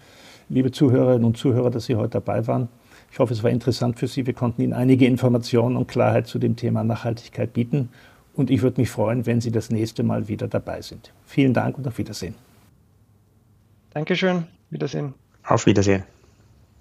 liebe 0.48 0.72
Zuhörerinnen 0.72 1.24
und 1.24 1.36
Zuhörer, 1.36 1.70
dass 1.70 1.84
Sie 1.84 1.94
heute 1.94 2.14
dabei 2.14 2.48
waren. 2.48 2.68
Ich 3.12 3.20
hoffe, 3.20 3.32
es 3.32 3.44
war 3.44 3.50
interessant 3.52 3.96
für 3.96 4.08
Sie. 4.08 4.26
Wir 4.26 4.34
konnten 4.34 4.60
Ihnen 4.60 4.72
einige 4.72 5.06
Informationen 5.06 5.76
und 5.76 5.86
Klarheit 5.86 6.26
zu 6.26 6.40
dem 6.40 6.56
Thema 6.56 6.82
Nachhaltigkeit 6.82 7.52
bieten. 7.52 7.90
Und 8.34 8.50
ich 8.50 8.60
würde 8.60 8.80
mich 8.80 8.90
freuen, 8.90 9.24
wenn 9.24 9.40
Sie 9.40 9.52
das 9.52 9.70
nächste 9.70 10.02
Mal 10.02 10.26
wieder 10.26 10.48
dabei 10.48 10.82
sind. 10.82 11.12
Vielen 11.26 11.54
Dank 11.54 11.78
und 11.78 11.86
auf 11.86 11.96
Wiedersehen. 11.98 12.34
Dankeschön. 13.90 14.48
Wiedersehen. 14.68 15.14
Auf 15.44 15.66
Wiedersehen. 15.66 16.02